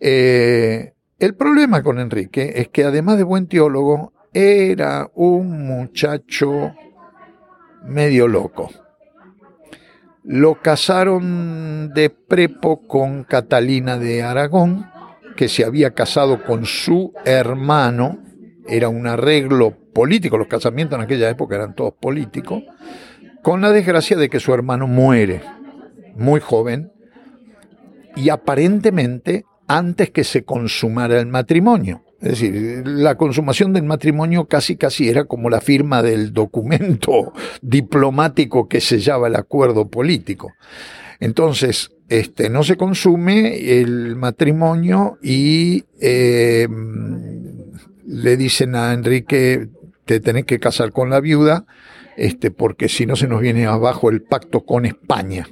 [0.00, 6.74] Eh, el problema con Enrique es que además de buen teólogo, era un muchacho
[7.84, 8.70] medio loco.
[10.22, 14.86] Lo casaron de prepo con Catalina de Aragón,
[15.36, 18.18] que se había casado con su hermano,
[18.68, 22.62] era un arreglo político, los casamientos en aquella época eran todos políticos,
[23.42, 25.40] con la desgracia de que su hermano muere
[26.14, 26.92] muy joven
[28.14, 32.04] y aparentemente antes que se consumara el matrimonio.
[32.20, 38.68] Es decir, la consumación del matrimonio casi casi era como la firma del documento diplomático
[38.68, 40.52] que sellaba el acuerdo político.
[41.18, 46.68] Entonces, este, no se consume el matrimonio y eh,
[48.06, 49.68] le dicen a Enrique,
[50.04, 51.64] te tenés que casar con la viuda,
[52.16, 55.46] este, porque si no se nos viene abajo el pacto con España.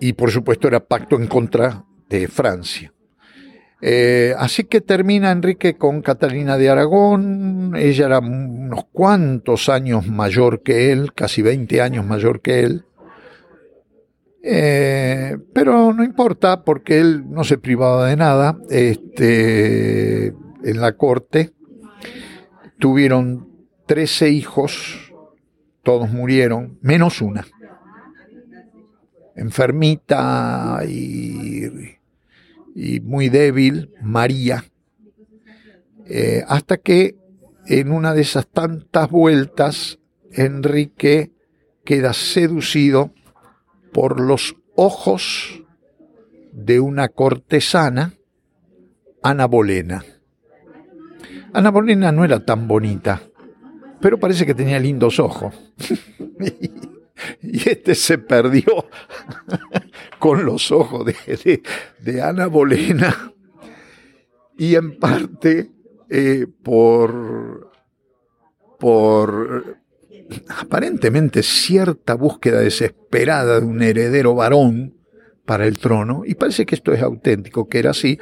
[0.00, 2.92] Y por supuesto era pacto en contra de Francia.
[3.82, 10.62] Eh, así que termina Enrique con Catalina de Aragón, ella era unos cuantos años mayor
[10.62, 12.84] que él, casi 20 años mayor que él,
[14.42, 21.52] eh, pero no importa porque él no se privaba de nada, este, en la corte
[22.78, 23.48] tuvieron
[23.86, 25.12] 13 hijos,
[25.82, 27.46] todos murieron, menos una,
[29.36, 31.99] enfermita y
[32.74, 34.64] y muy débil, María,
[36.06, 37.16] eh, hasta que
[37.66, 39.98] en una de esas tantas vueltas,
[40.32, 41.30] Enrique
[41.84, 43.12] queda seducido
[43.92, 45.62] por los ojos
[46.52, 48.14] de una cortesana,
[49.22, 50.04] Ana Bolena.
[51.52, 53.22] Ana Bolena no era tan bonita,
[54.00, 55.54] pero parece que tenía lindos ojos.
[57.42, 58.86] y este se perdió
[60.18, 61.62] con los ojos de,
[62.00, 63.32] de, Ana Bolena.
[64.58, 65.70] Y en parte
[66.10, 67.70] eh, por,
[68.78, 69.78] por
[70.48, 74.94] aparentemente cierta búsqueda desesperada de un heredero varón
[75.44, 78.18] para el trono, y parece que esto es auténtico, que era así,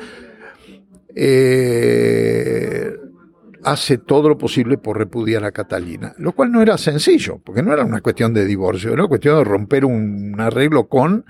[1.15, 2.93] eh,
[3.71, 7.73] hace todo lo posible por repudiar a Catalina, lo cual no era sencillo, porque no
[7.73, 11.25] era una cuestión de divorcio, era una cuestión de romper un arreglo con,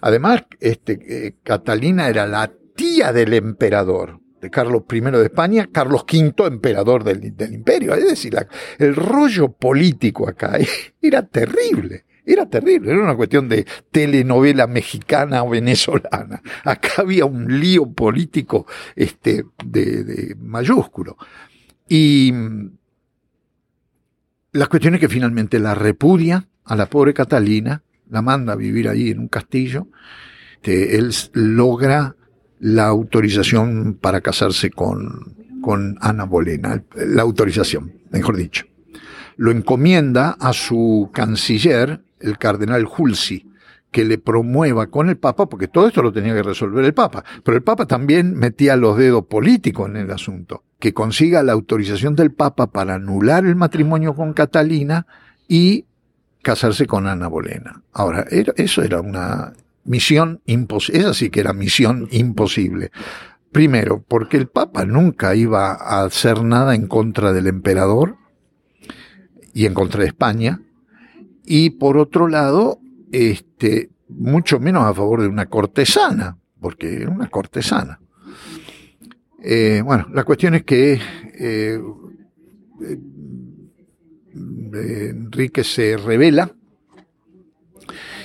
[0.00, 6.04] además, este, eh, Catalina era la tía del emperador, de Carlos I de España, Carlos
[6.10, 7.94] V, emperador del, imperio.
[7.94, 8.34] Es decir,
[8.78, 10.58] el rollo político acá
[11.02, 12.04] era terrible.
[12.24, 16.40] Era terrible, era una cuestión de telenovela mexicana o venezolana.
[16.64, 21.16] Acá había un lío político este, de, mayúsculo.
[21.92, 22.32] Y
[24.52, 28.88] la cuestión es que finalmente la repudia a la pobre Catalina, la manda a vivir
[28.88, 29.88] allí en un castillo.
[30.54, 32.14] Este, él logra
[32.60, 38.66] la autorización para casarse con, con Ana Bolena, la autorización, mejor dicho.
[39.36, 43.49] Lo encomienda a su canciller, el cardenal Hulsi,
[43.90, 47.24] que le promueva con el Papa, porque todo esto lo tenía que resolver el Papa,
[47.44, 52.14] pero el Papa también metía los dedos políticos en el asunto, que consiga la autorización
[52.14, 55.06] del Papa para anular el matrimonio con Catalina
[55.48, 55.86] y
[56.42, 57.82] casarse con Ana Bolena.
[57.92, 59.52] Ahora, eso era una
[59.84, 62.90] misión imposible, esa sí que era misión imposible.
[63.52, 68.16] Primero, porque el Papa nunca iba a hacer nada en contra del emperador
[69.52, 70.60] y en contra de España.
[71.44, 72.79] Y por otro lado,
[73.10, 78.00] este, mucho menos a favor de una cortesana, porque era una cortesana.
[79.42, 81.80] Eh, bueno, la cuestión es que eh,
[82.82, 82.98] eh,
[85.10, 86.54] Enrique se revela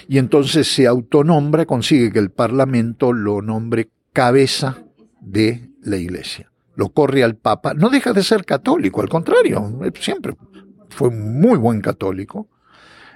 [0.08, 4.84] y entonces se autonombra, consigue que el Parlamento lo nombre cabeza
[5.22, 6.52] de la Iglesia.
[6.76, 10.36] Lo corre al Papa, no deja de ser católico, al contrario, siempre
[10.90, 12.50] fue muy buen católico,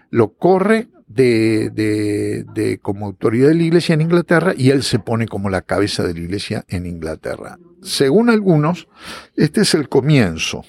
[0.10, 5.00] lo corre de, de, de, como autoridad de la Iglesia en Inglaterra y él se
[5.00, 7.58] pone como la cabeza de la Iglesia en Inglaterra.
[7.82, 8.88] Según algunos,
[9.36, 10.64] este es el comienzo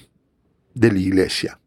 [0.73, 1.59] de la Iglesia.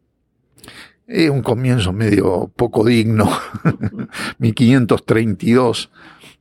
[1.07, 3.29] Es un comienzo medio poco digno,
[4.39, 5.91] 1532.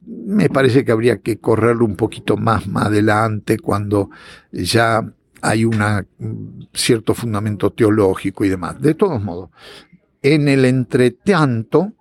[0.06, 4.10] Me parece que habría que correrlo un poquito más, más adelante cuando
[4.50, 5.06] ya
[5.40, 8.80] hay un cierto fundamento teológico y demás.
[8.80, 9.50] De todos modos,
[10.22, 11.92] en el entretanto,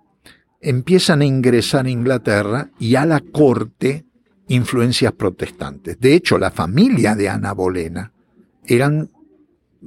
[0.64, 4.06] empiezan a ingresar a Inglaterra y a la corte
[4.48, 6.00] influencias protestantes.
[6.00, 8.12] De hecho, la familia de Ana Bolena
[8.64, 9.10] eran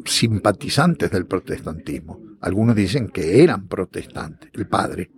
[0.05, 2.19] simpatizantes del protestantismo.
[2.41, 5.09] Algunos dicen que eran protestantes, el padre.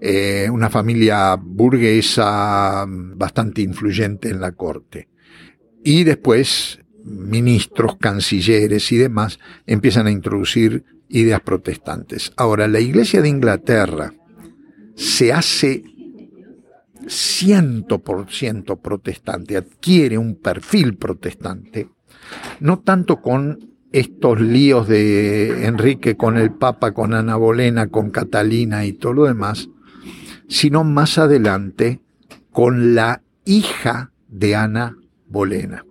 [0.00, 5.08] Eh, una familia burguesa bastante influyente en la corte.
[5.82, 12.32] Y después ministros, cancilleres y demás empiezan a introducir ideas protestantes.
[12.36, 14.12] Ahora, la Iglesia de Inglaterra
[14.96, 15.84] se hace
[17.06, 21.88] ciento por ciento protestante, adquiere un perfil protestante
[22.60, 28.84] no tanto con estos líos de Enrique con el Papa, con Ana Bolena, con Catalina
[28.84, 29.68] y todo lo demás,
[30.48, 32.00] sino más adelante
[32.50, 34.96] con la hija de Ana
[35.28, 35.84] Bolena.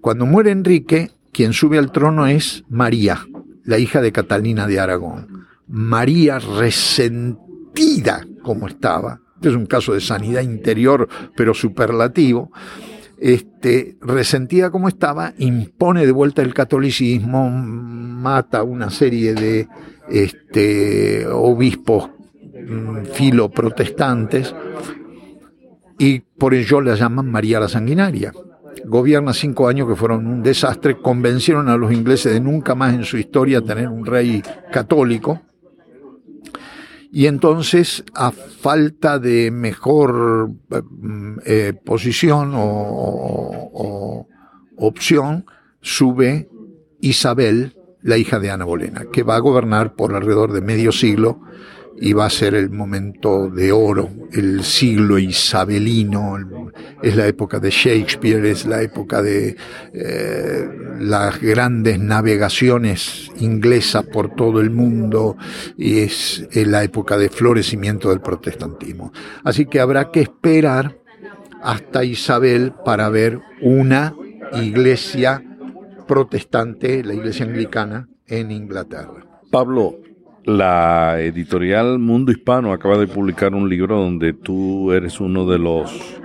[0.00, 3.26] Cuando muere Enrique, quien sube al trono es María,
[3.64, 5.46] la hija de Catalina de Aragón.
[5.66, 7.51] María resentida
[8.42, 12.50] como estaba, es un caso de sanidad interior, pero superlativo,
[13.18, 19.68] este, resentida como estaba, impone de vuelta el catolicismo, mata una serie de
[20.08, 22.10] este, obispos
[22.68, 24.54] mm, filoprotestantes
[25.98, 28.32] y por ello la llaman María la Sanguinaria.
[28.84, 33.04] Gobierna cinco años que fueron un desastre, convencieron a los ingleses de nunca más en
[33.04, 34.42] su historia tener un rey
[34.72, 35.42] católico
[37.14, 44.26] y entonces, a falta de mejor mm, eh, posición o,
[44.78, 45.44] opción,
[45.82, 46.48] sube
[47.00, 51.42] Isabel, la hija de Ana Bolena, que va a gobernar por alrededor de medio siglo
[52.12, 56.70] va a ser el momento de oro, el siglo isabelino,
[57.02, 59.56] es la época de Shakespeare, es la época de
[59.92, 60.68] eh,
[61.00, 65.36] las grandes navegaciones inglesas por todo el mundo
[65.76, 69.12] y es la época de florecimiento del protestantismo.
[69.44, 70.98] Así que habrá que esperar
[71.62, 74.14] hasta Isabel para ver una
[74.52, 75.42] iglesia
[76.06, 79.24] protestante, la iglesia anglicana, en Inglaterra.
[79.50, 79.98] Pablo,
[80.44, 86.20] la editorial Mundo Hispano acaba de publicar un libro donde tú eres uno de los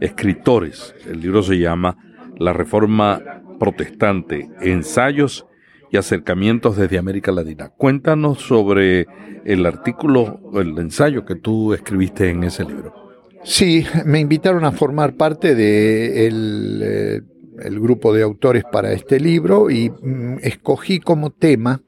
[0.00, 0.94] escritores.
[1.06, 1.96] El libro se llama
[2.38, 5.46] La Reforma Protestante, Ensayos
[5.90, 7.68] y Acercamientos desde América Latina.
[7.68, 9.06] Cuéntanos sobre
[9.44, 12.94] el artículo, el ensayo que tú escribiste en ese libro.
[13.42, 17.22] Sí, me invitaron a formar parte de eh,
[17.62, 21.80] el grupo de autores para este libro y mm, escogí como tema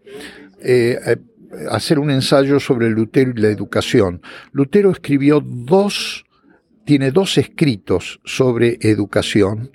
[0.65, 1.17] eh, eh,
[1.71, 4.23] hacer un ensayo sobre Lutero y la educación.
[4.53, 6.25] Lutero escribió dos,
[6.85, 9.73] tiene dos escritos sobre educación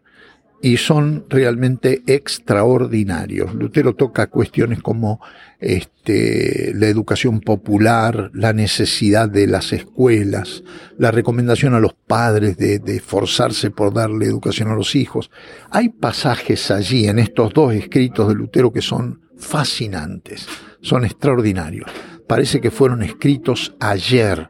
[0.59, 3.53] y son realmente extraordinarios.
[3.53, 5.21] Lutero toca cuestiones como
[5.59, 10.63] este, la educación popular, la necesidad de las escuelas,
[10.97, 15.29] la recomendación a los padres de, de esforzarse por darle educación a los hijos.
[15.69, 20.47] Hay pasajes allí en estos dos escritos de Lutero que son fascinantes
[20.81, 21.89] son extraordinarios.
[22.27, 24.49] Parece que fueron escritos ayer.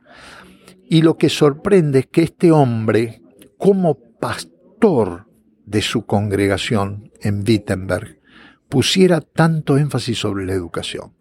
[0.89, 3.21] Y lo que sorprende es que este hombre,
[3.57, 5.28] como pastor
[5.65, 8.19] de su congregación en Wittenberg,
[8.69, 11.13] pusiera tanto énfasis sobre la educación.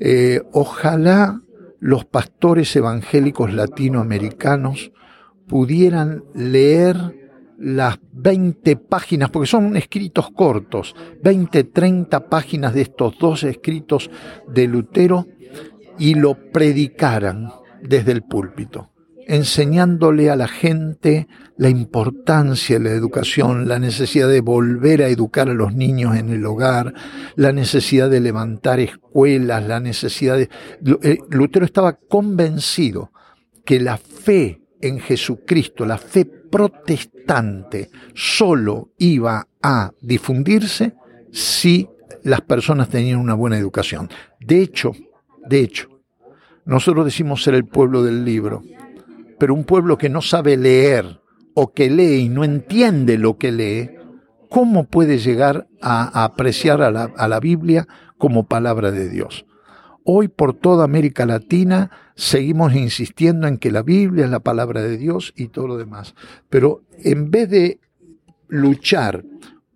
[0.00, 1.40] Eh, ojalá
[1.78, 4.92] los pastores evangélicos latinoamericanos
[5.46, 7.21] pudieran leer
[7.58, 14.10] las 20 páginas, porque son escritos cortos, 20, 30 páginas de estos dos escritos
[14.48, 15.26] de Lutero
[15.98, 17.50] y lo predicaran
[17.82, 18.90] desde el púlpito,
[19.26, 25.48] enseñándole a la gente la importancia de la educación, la necesidad de volver a educar
[25.48, 26.94] a los niños en el hogar,
[27.36, 30.48] la necesidad de levantar escuelas, la necesidad de...
[31.02, 33.12] Eh, Lutero estaba convencido
[33.64, 40.92] que la fe en Jesucristo, la fe protestante, solo iba a difundirse
[41.32, 41.88] si
[42.24, 44.10] las personas tenían una buena educación.
[44.38, 44.92] De hecho,
[45.48, 45.88] de hecho,
[46.66, 48.62] nosotros decimos ser el pueblo del libro,
[49.38, 51.20] pero un pueblo que no sabe leer
[51.54, 53.90] o que lee y no entiende lo que lee,
[54.50, 57.88] ¿cómo puede llegar a, apreciar a la, a la Biblia
[58.18, 59.46] como palabra de Dios?
[60.04, 64.96] Hoy por toda América Latina seguimos insistiendo en que la Biblia es la palabra de
[64.96, 66.14] Dios y todo lo demás.
[66.50, 67.80] Pero en vez de
[68.48, 69.24] luchar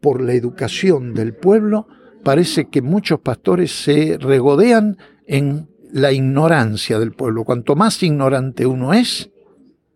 [0.00, 1.88] por la educación del pueblo,
[2.22, 7.44] parece que muchos pastores se regodean en la ignorancia del pueblo.
[7.44, 9.30] Cuanto más ignorante uno es,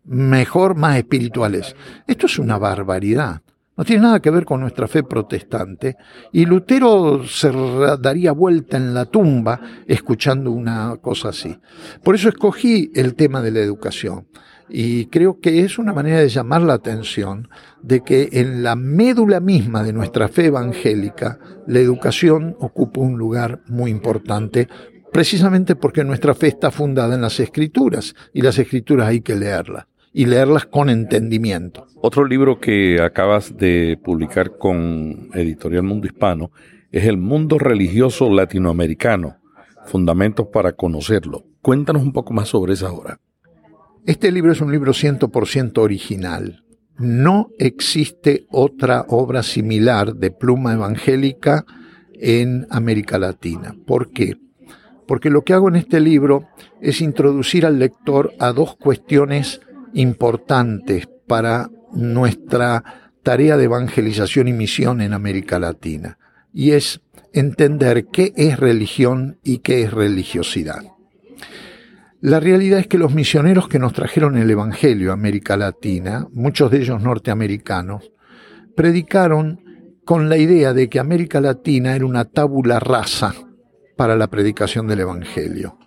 [0.04, 1.74] mejor, más espiritual es.
[2.06, 3.42] Esto es una barbaridad.
[3.76, 5.96] No tiene nada que ver con nuestra fe protestante.
[6.32, 7.50] Y Lutero se
[7.98, 11.56] daría vuelta en la tumba escuchando una cosa así.
[12.02, 14.26] Por eso escogí el tema de la educación.
[14.68, 17.48] Y creo que es una manera de llamar la atención
[17.82, 23.62] de que en la médula misma de nuestra fe evangélica, la educación ocupa un lugar
[23.66, 24.68] muy importante,
[25.12, 29.86] precisamente porque nuestra fe está fundada en las escrituras y las escrituras hay que leerlas
[30.12, 31.86] y leerlas con entendimiento.
[32.02, 36.50] Otro libro que acabas de publicar con Editorial Mundo Hispano
[36.90, 39.36] es El Mundo Religioso Latinoamericano,
[39.86, 41.44] Fundamentos para Conocerlo.
[41.62, 43.20] Cuéntanos un poco más sobre esa obra.
[44.06, 46.64] Este libro es un libro 100% original.
[46.98, 51.64] No existe otra obra similar de pluma evangélica
[52.14, 53.74] en América Latina.
[53.86, 54.36] ¿Por qué?
[55.06, 56.48] Porque lo que hago en este libro
[56.80, 59.60] es introducir al lector a dos cuestiones
[59.94, 66.18] importantes para nuestra tarea de evangelización y misión en América Latina,
[66.52, 67.00] y es
[67.32, 70.82] entender qué es religión y qué es religiosidad.
[72.20, 76.70] La realidad es que los misioneros que nos trajeron el Evangelio a América Latina, muchos
[76.70, 78.12] de ellos norteamericanos,
[78.76, 79.60] predicaron
[80.04, 83.34] con la idea de que América Latina era una tábula rasa
[83.96, 85.78] para la predicación del Evangelio.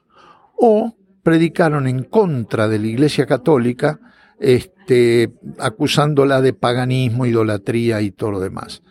[0.55, 3.99] O predicaron en contra de la Iglesia Católica,
[4.39, 8.83] este, acusándola de paganismo, idolatría y todo lo demás.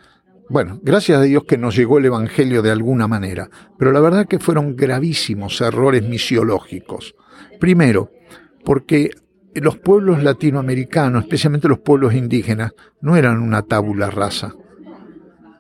[0.48, 4.26] Bueno, gracias a Dios que nos llegó el Evangelio de alguna manera, pero la verdad
[4.26, 7.14] que fueron gravísimos errores misiológicos.
[7.60, 8.10] Primero,
[8.64, 9.10] porque
[9.54, 14.54] los pueblos latinoamericanos, especialmente los pueblos indígenas, no eran una tábula rasa.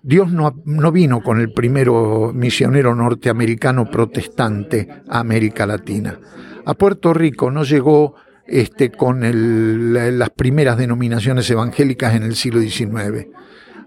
[0.02, 6.18] Dios no, no, vino con el primero misionero norteamericano protestante a América Latina.
[6.64, 8.14] A Puerto Rico no llegó
[8.46, 13.28] este, con las primeras denominaciones evangélicas en el siglo XIX.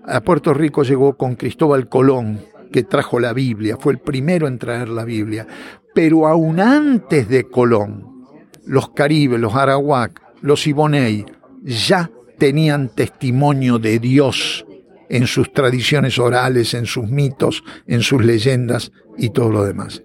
[0.05, 4.59] A Puerto Rico llegó con Cristóbal Colón, que trajo la Biblia, fue el primero en
[4.59, 5.47] traer la Biblia.
[5.93, 8.25] Pero aún antes de Colón,
[8.65, 11.25] los caribes, los arawak, los ibonei,
[11.63, 14.65] ya tenían testimonio de Dios
[15.09, 20.03] en sus tradiciones orales, en sus mitos, en sus leyendas y todo lo demás.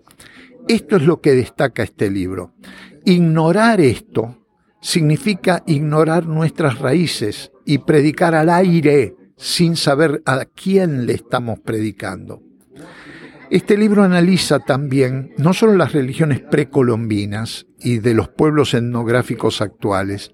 [0.70, 2.54] Esto es lo que destaca este libro.
[3.04, 4.46] Ignorar esto
[4.80, 12.40] significa ignorar nuestras raíces y predicar al aire sin saber a quién le estamos predicando.
[13.50, 20.30] Este libro analiza también no solo las religiones precolombinas y de los pueblos etnográficos actuales,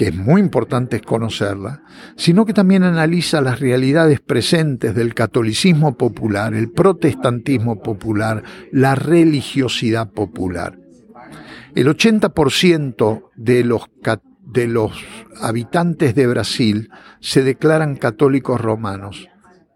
[0.00, 1.82] que es muy importante conocerla,
[2.16, 8.42] sino que también analiza las realidades presentes del catolicismo popular, el protestantismo popular,
[8.72, 10.78] la religiosidad popular.
[11.74, 13.90] El 80% de los,
[14.46, 14.92] de los
[15.38, 16.88] habitantes de Brasil
[17.20, 19.28] se declaran católicos romanos,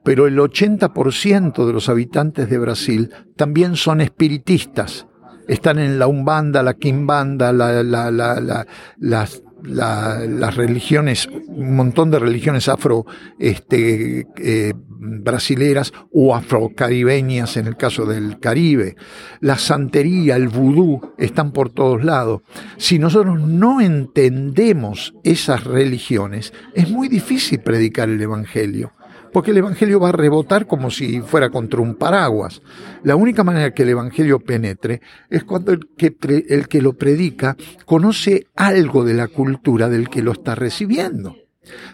[0.05, 5.07] pero el 80% de los habitantes de Brasil también son espiritistas.
[5.49, 8.67] Están en la Umbanda, la Quimbanda, la, la, la,
[8.97, 13.07] las las religiones, un montón de religiones afro
[13.39, 18.97] este, eh, brasileras o afrocaribeñas en el caso del Caribe.
[19.41, 22.43] La santería, el vudú están por todos lados.
[22.77, 28.93] Si nosotros no entendemos esas religiones, es muy difícil predicar el Evangelio
[29.35, 32.63] porque el Evangelio va a rebotar como si fuera contra un paraguas.
[33.03, 36.15] La única manera que el Evangelio penetre es cuando el que,
[36.49, 41.35] el que lo predica conoce algo de la cultura del que lo está recibiendo.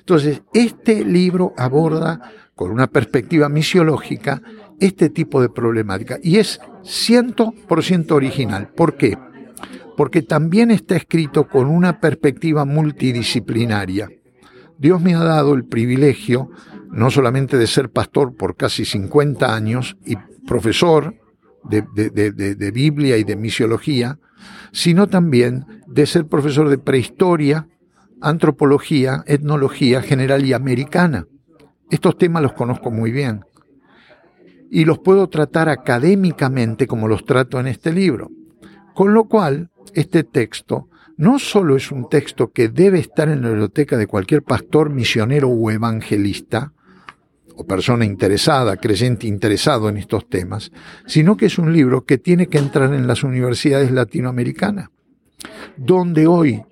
[0.00, 4.42] Entonces, este libro aborda con una perspectiva misiológica
[4.78, 8.68] este tipo de problemática y es 100% original.
[8.68, 9.16] ¿Por qué?
[9.96, 14.10] Porque también está escrito con una perspectiva multidisciplinaria.
[14.76, 16.50] Dios me ha dado el privilegio
[16.90, 20.16] no solamente de ser pastor por casi 50 años y
[20.46, 21.14] profesor
[21.64, 24.18] de, Biblia y de misiología,
[24.72, 27.68] sino también de ser profesor de prehistoria,
[28.20, 31.26] antropología, etnología general y americana.
[31.90, 33.44] Estos temas los conozco muy bien
[34.70, 38.30] y los puedo tratar académicamente como los trato en este libro.
[38.94, 43.48] Con lo cual, este texto no solo es un texto que debe estar en la
[43.48, 46.72] biblioteca de cualquier pastor, misionero o evangelista,
[47.64, 50.72] persona interesada, creyente interesado en estos temas,
[51.06, 54.90] sino que es un libro que tiene que entrar en las universidades latinoamericanas,
[55.76, 56.62] donde hoy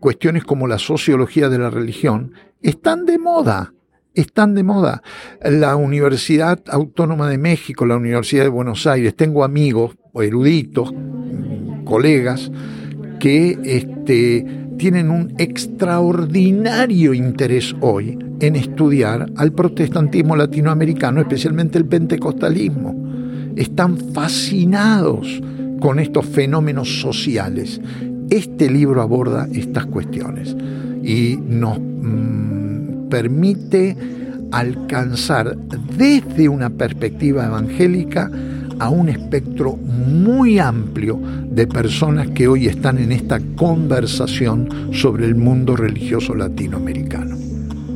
[0.00, 3.72] cuestiones como la sociología de la religión están de moda,
[4.14, 5.02] están de moda.
[5.42, 10.92] La Universidad Autónoma de México, la Universidad de Buenos Aires, tengo amigos eruditos,
[11.84, 12.50] colegas,
[13.18, 22.94] que este, tienen un extraordinario interés hoy en estudiar al protestantismo latinoamericano, especialmente el pentecostalismo.
[23.56, 25.40] Están fascinados
[25.80, 27.80] con estos fenómenos sociales.
[28.30, 30.56] Este libro aborda estas cuestiones
[31.02, 33.96] y nos mm, permite
[34.50, 35.56] alcanzar
[35.96, 38.30] desde una perspectiva evangélica
[38.78, 41.20] a un espectro muy amplio
[41.50, 47.36] de personas que hoy están en esta conversación sobre el mundo religioso latinoamericano.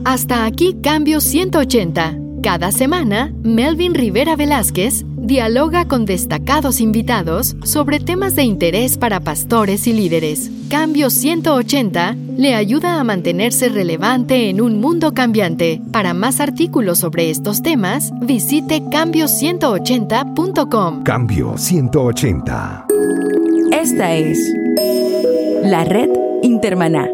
[0.04, 2.18] Hasta aquí Cambio 180.
[2.42, 9.86] Cada semana, Melvin Rivera Velázquez dialoga con destacados invitados sobre temas de interés para pastores
[9.86, 10.50] y líderes.
[10.70, 15.80] Cambio 180 le ayuda a mantenerse relevante en un mundo cambiante.
[15.92, 21.04] Para más artículos sobre estos temas, visite cambio180.com.
[21.04, 22.86] Cambio 180.
[23.70, 24.40] Esta es
[25.62, 26.10] la red
[26.42, 27.08] Intermaná.